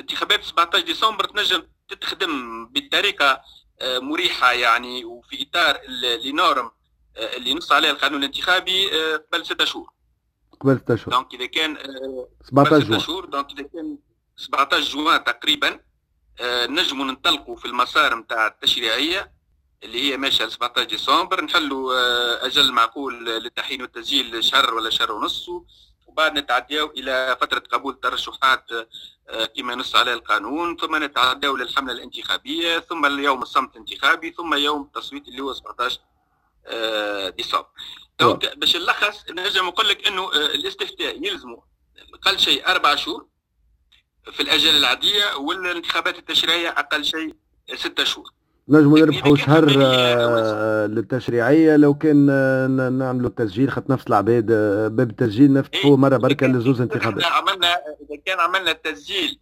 انتخابات 0.00 0.44
17 0.44 0.84
ديسمبر 0.86 1.24
تنجم 1.24 1.62
تتخدم 1.88 2.66
بطريقة 2.66 3.40
مريحة 3.82 4.52
يعني 4.52 5.04
وفي 5.04 5.42
إطار 5.42 5.80
les 5.88 6.32
normes 6.32 6.70
اللي 7.16 7.54
نص 7.54 7.72
عليه 7.72 7.90
القانون 7.90 8.20
الانتخابي 8.20 8.88
قبل 9.16 9.46
ستة 9.46 9.64
شهور. 9.64 9.95
قبل 10.66 10.80
ستة 10.80 10.96
شهور 10.96 11.14
donc 11.14 11.34
اذا 11.34 11.46
كان 11.46 11.76
17 12.42 12.86
جوان. 12.86 13.00
شهور 13.00 13.24
donc 13.24 13.50
اذا 13.50 13.62
كان 13.62 13.98
17 14.36 14.92
جوان 14.92 15.24
تقريبا. 15.24 15.80
نجموا 16.42 17.04
ننطلقوا 17.04 17.56
في 17.56 17.64
المسار 17.64 18.14
نتاع 18.14 18.46
التشريعية 18.46 19.32
اللي 19.82 20.12
هي 20.12 20.16
ماشية 20.16 20.44
ل 20.44 20.52
17 20.52 20.88
ديسمبر. 20.88 21.44
نحلوا 21.44 22.46
أجل 22.46 22.72
معقول 22.72 23.26
للتحيين 23.26 23.82
والتسجيل 23.82 24.44
شهر 24.44 24.74
ولا 24.74 24.90
شهر 24.90 25.12
ونص. 25.12 25.50
وبعد 26.06 26.38
نتعداو 26.38 26.90
إلى 26.90 27.36
فترة 27.40 27.58
قبول 27.58 27.94
الترشحات 27.94 28.64
كما 29.56 29.72
ينص 29.72 29.96
عليه 29.96 30.14
القانون. 30.14 30.76
ثم 30.76 31.02
نتعداو 31.04 31.56
للحملة 31.56 31.92
الانتخابية 31.92 32.78
ثم 32.78 33.06
اليوم 33.06 33.42
الصمت 33.42 33.76
الانتخابي 33.76 34.30
ثم 34.30 34.54
يوم 34.54 34.82
التصويت 34.82 35.28
اللي 35.28 35.42
هو 35.42 35.52
17 35.52 36.00
ديسمبر. 37.30 37.66
دونك 38.20 38.58
باش 38.58 38.76
نلخص 38.76 39.30
نجم 39.30 39.66
نقول 39.66 39.88
لك 39.88 40.06
إنه 40.06 40.32
الاستفتاء 40.32 41.26
يلزمه. 41.26 41.62
أقل 42.14 42.38
شيء 42.38 42.66
أربع 42.68 42.94
شهور 42.94 43.26
في 44.32 44.42
الاجال 44.42 44.76
العادية 44.76 45.34
والانتخابات 45.40 46.18
التشريعية 46.18 46.68
أقل 46.68 47.04
شيء 47.04 47.34
ستة 47.74 48.04
شهور. 48.04 48.30
نجموا 48.68 48.98
نربحوا 48.98 49.36
شهر 49.36 49.76
آه، 49.82 50.86
للتشريعية. 50.86 51.76
لو 51.76 51.94
كان 51.94 52.28
آه، 52.30 52.66
نعملوا 52.90 53.28
التسجيل 53.28 53.70
خاطر 53.70 53.92
نفس 53.92 54.06
العباد 54.06 54.50
آه، 54.50 54.88
باب 54.88 55.10
التسجيل 55.10 55.52
نفتحوه 55.52 55.90
إيه، 55.90 55.96
مرة 55.96 56.16
بركة 56.16 56.46
لزوز 56.46 56.80
انتخابات. 56.80 57.24
عملنا 57.24 57.74
إذا 57.74 58.22
كان 58.26 58.40
عملنا 58.40 58.70
التسجيل 58.70 59.38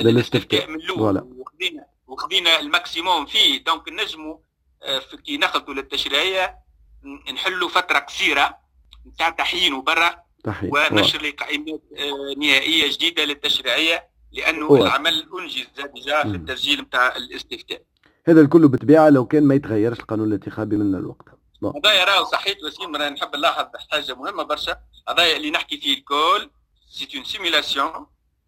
للاستفتاء. 0.00 0.70
من 0.70 0.76
الأول 0.76 1.18
وخذينا 1.18 1.86
وخذينا 2.06 2.60
ال 2.60 2.68
maximum 2.68 3.26
فيه. 3.26 3.64
donc 3.64 3.88
نجموا 3.88 4.36
كي 5.24 5.38
نخلطوا 5.38 5.74
للتشريعية 5.74 6.65
نحلوا 7.34 7.68
فترة 7.68 7.98
قصيرة 7.98 8.58
نتاع 9.06 9.30
تحيين 9.30 9.74
وبرا 9.74 10.22
ونشر 10.62 11.30
قائمات 11.30 11.80
نهائية 12.36 12.92
جديدة 12.92 13.24
للتشريعية 13.24 14.08
لأنه 14.32 14.66
هو. 14.66 14.76
العمل 14.76 15.28
أنجز 15.38 15.66
déjà 15.94 16.22
في 16.22 16.28
التسجيل 16.28 16.80
نتاع 16.80 17.16
الاستفتاء. 17.16 17.82
هذا 18.26 18.40
الكل 18.40 18.68
بطبيعة 18.68 19.08
لو 19.08 19.26
كان 19.26 19.42
ما 19.42 19.54
يتغيرش 19.54 20.00
القانون 20.00 20.28
الانتخابي 20.28 20.76
من 20.76 20.94
الوقت. 20.94 21.24
هذايا 21.76 22.04
راهو 22.04 22.24
صحيت 22.24 22.64
وسيم 22.64 22.94
أنا 22.96 23.10
نحب 23.10 23.36
نلاحظ 23.36 23.66
حاجة 23.90 24.14
مهمة 24.14 24.42
برشا. 24.42 24.76
هذايا 25.08 25.36
اللي 25.36 25.50
نحكي 25.50 25.78
فيه 25.78 25.98
الكل 25.98 26.50
c'est 26.90 27.08
une 27.16 27.24
simulation 27.24 28.06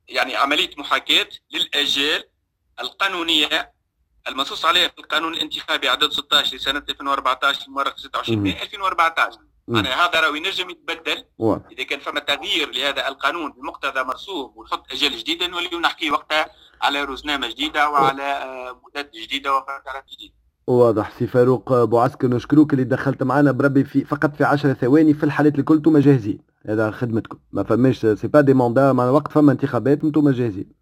يعني 0.08 0.36
عملية 0.36 0.70
محاكاة 0.76 1.28
للآجال 1.50 2.24
القانونية 2.80 3.72
المنصوص 4.28 4.64
عليها 4.64 4.88
في 4.88 4.98
القانون 4.98 5.34
الانتخابي 5.34 5.88
عدد 5.88 6.12
16 6.12 6.56
لسنه 6.56 6.82
2014 6.88 7.66
المؤرخ 7.68 7.96
26 7.96 8.46
2014 8.46 9.38
معناها 9.68 10.08
هذا 10.08 10.20
راهو 10.20 10.34
ينجم 10.34 10.70
يتبدل. 10.70 11.24
واضح. 11.38 11.62
إذا 11.72 11.82
كان 11.84 12.00
فما 12.00 12.20
تغيير 12.20 12.70
لهذا 12.70 13.08
القانون 13.08 13.52
بمقتضى 13.52 14.02
مرسوم 14.04 14.52
ونحط 14.56 14.92
اجال 14.92 15.16
جديدة 15.16 15.46
نوليو 15.46 15.80
نحكي 15.80 16.10
وقتها 16.10 16.46
على 16.82 17.04
روزنامة 17.04 17.48
جديدة 17.48 17.90
وعلى 17.90 18.22
آه، 18.22 18.80
مدات 18.86 19.10
جديده 19.14 19.56
وفترات 19.56 20.04
جديدة. 20.12 20.34
واضح. 20.66 21.10
سي 21.18 21.26
فاروق 21.26 21.84
بوعسكر 21.84 22.28
نشكروك 22.28 22.72
اللي 22.72 22.84
دخلت 22.84 23.22
معنا 23.22 23.52
بربي 23.52 23.84
في 23.84 24.04
فقط 24.04 24.36
في 24.36 24.44
10 24.44 24.72
ثواني 24.72 25.14
في 25.14 25.24
الحالات 25.24 25.58
الكل 25.58 25.74
أنتم 25.76 25.98
جاهزين. 25.98 26.38
هذا 26.68 26.90
خدمتكم. 26.90 27.38
ما 27.52 27.62
فماش 27.62 28.06
c'est 28.06 28.28
pas 28.28 28.40
demandé 28.40 28.92
مع 28.92 29.10
وقت 29.10 29.32
فما 29.32 29.52
انتخابات 29.52 30.04
أنتم 30.04 30.30
جاهزين. 30.30 30.77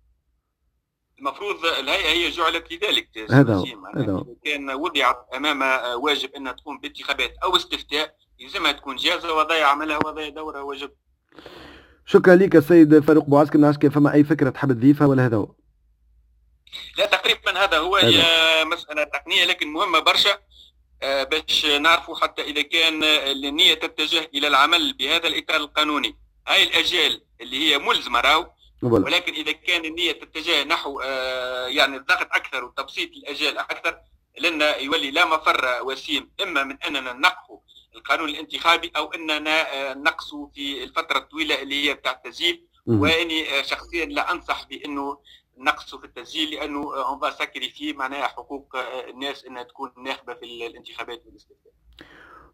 المفروض 1.18 1.66
الهيئة 1.66 2.08
هي 2.08 2.30
جعلت 2.30 2.72
لذلك 2.72 3.08
هذا 3.30 3.54
هو 3.54 3.64
هذا 3.96 4.12
هو. 4.12 4.26
كان 4.44 4.70
وضعت 4.70 5.26
أمام 5.34 5.62
واجب 6.02 6.34
انها 6.34 6.52
تقوم 6.52 6.78
بانتخابات 6.78 7.34
أو 7.44 7.56
استفتاء 7.56 8.14
يلزمها 8.38 8.72
تكون 8.72 8.96
جاهزة 8.96 9.34
وضيع 9.34 9.68
عملها 9.68 9.98
وضيع 10.04 10.28
دورها 10.28 10.60
واجب 10.60 10.90
شكرا 12.06 12.34
لك 12.34 12.56
السيد 12.56 12.98
فاروق 12.98 13.24
بوعسكر 13.24 13.58
نعرفش 13.58 13.78
كان 13.78 13.90
فما 13.90 14.12
أي 14.12 14.24
فكرة 14.24 14.50
تحب 14.50 14.72
تضيفها 14.72 15.06
ولا 15.06 15.26
هذا 15.26 15.36
هو؟ 15.36 15.54
لا 16.98 17.06
تقريبا 17.06 17.64
هذا 17.64 17.78
هو. 17.78 17.96
هي 17.96 18.24
مسألة 18.64 19.04
تقنية 19.04 19.44
لكن 19.44 19.68
مهمة 19.68 19.98
برشا 19.98 20.38
آه، 21.02 21.24
باش 21.24 21.66
نعرفوا 21.66 22.16
حتى 22.16 22.42
إذا 22.42 22.62
كان 22.62 23.04
النية 23.04 23.74
تتجه 23.74 24.30
إلى 24.34 24.46
العمل 24.48 24.92
بهذا 24.98 25.26
الإطار 25.26 25.56
القانوني. 25.56 26.18
هاي 26.48 26.62
الاجال 26.62 27.22
اللي 27.40 27.56
هي 27.56 27.78
ملزمة 27.78 28.20
راهو 28.20 28.46
ولكن 29.04 29.32
إذا 29.32 29.52
كان 29.52 29.84
النية 29.84 30.12
تتجه 30.12 30.64
نحو 30.64 31.00
آه، 31.04 31.66
يعني 31.66 31.96
الضغط 31.96 32.28
أكثر 32.32 32.64
وتبسيط 32.64 33.10
الاجال 33.16 33.58
أكثر 33.58 33.98
لأن 34.38 34.82
يولي 34.84 35.10
لا 35.10 35.24
مفر 35.24 35.82
وسيم 35.82 36.30
إما 36.42 36.64
من 36.64 36.82
أننا 36.82 37.12
نقفوا 37.12 37.58
القانون 37.94 38.28
الانتخابي 38.28 38.92
أو 38.96 39.12
أننا 39.12 39.74
آه، 39.74 39.94
نقصوا 39.94 40.48
في 40.54 40.84
الفترة 40.84 41.18
الطويلة 41.18 41.62
اللي 41.62 41.88
هي 41.88 41.94
بتاع 41.94 42.12
التسجيل. 42.12 42.64
وأني 43.00 43.64
شخصيا 43.64 44.04
لا 44.06 44.32
أنصح 44.32 44.64
بأنه 44.68 45.18
نقصوا 45.58 45.98
في 45.98 46.04
التسجيل 46.04 46.50
لأنه 46.50 46.96
on 47.08 47.20
va 47.20 47.30
sacrifier 47.30 47.92
معناها 47.92 48.26
حقوق 48.26 48.76
الناس 49.08 49.44
إنها 49.44 49.62
تكون 49.62 49.92
ناخبة 49.96 50.34
في 50.34 50.66
الانتخابات 50.66 51.22
والاستفتاء. 51.26 51.72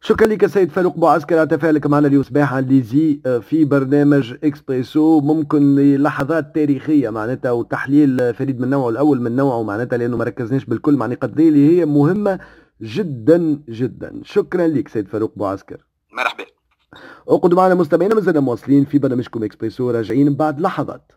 شكرا 0.04 0.26
لك 0.26 0.46
سيد 0.46 0.70
فاروق 0.70 0.96
بوعسكر 0.96 1.38
على 1.38 1.46
تفاعلك 1.46 1.86
معنا 1.86 2.06
اليوم 2.06 2.22
صباح 2.22 2.54
ليزي 2.54 3.20
آه، 3.26 3.38
في 3.38 3.64
برنامج 3.64 4.34
إكسبريسو 4.44 5.20
ممكن 5.20 5.76
لحظات 5.96 6.54
تاريخيه 6.54 7.10
معناتها 7.10 7.50
وتحليل 7.50 8.34
فريد 8.34 8.60
من 8.60 8.70
نوعه 8.70 8.88
الأول 8.88 9.20
من 9.20 9.36
نوعه 9.36 9.62
معناتها 9.62 9.96
لأنه 9.96 10.16
ما 10.16 10.24
ركزناش 10.24 10.64
بالكل 10.64 10.96
معني 10.96 11.14
قد 11.14 11.40
اللي 11.40 11.78
هي 11.78 11.86
مهمة 11.86 12.38
جدا 12.80 13.58
جدا. 13.68 14.20
شكرا 14.24 14.66
لك 14.66 14.88
سيد 14.88 15.08
فاروق 15.08 15.32
بوعسكر 15.36 15.84
مرحبا. 16.12 16.44
أقعدوا 17.28 17.56
معنا 17.56 17.74
مستمعينا 17.74 18.14
مازلنا 18.14 18.40
مواصلين 18.40 18.84
في 18.84 18.98
برنامجكم 18.98 19.44
إكسبريسو 19.44 19.90
راجعين 19.90 20.34
بعد 20.34 20.60
لحظات. 20.60 21.12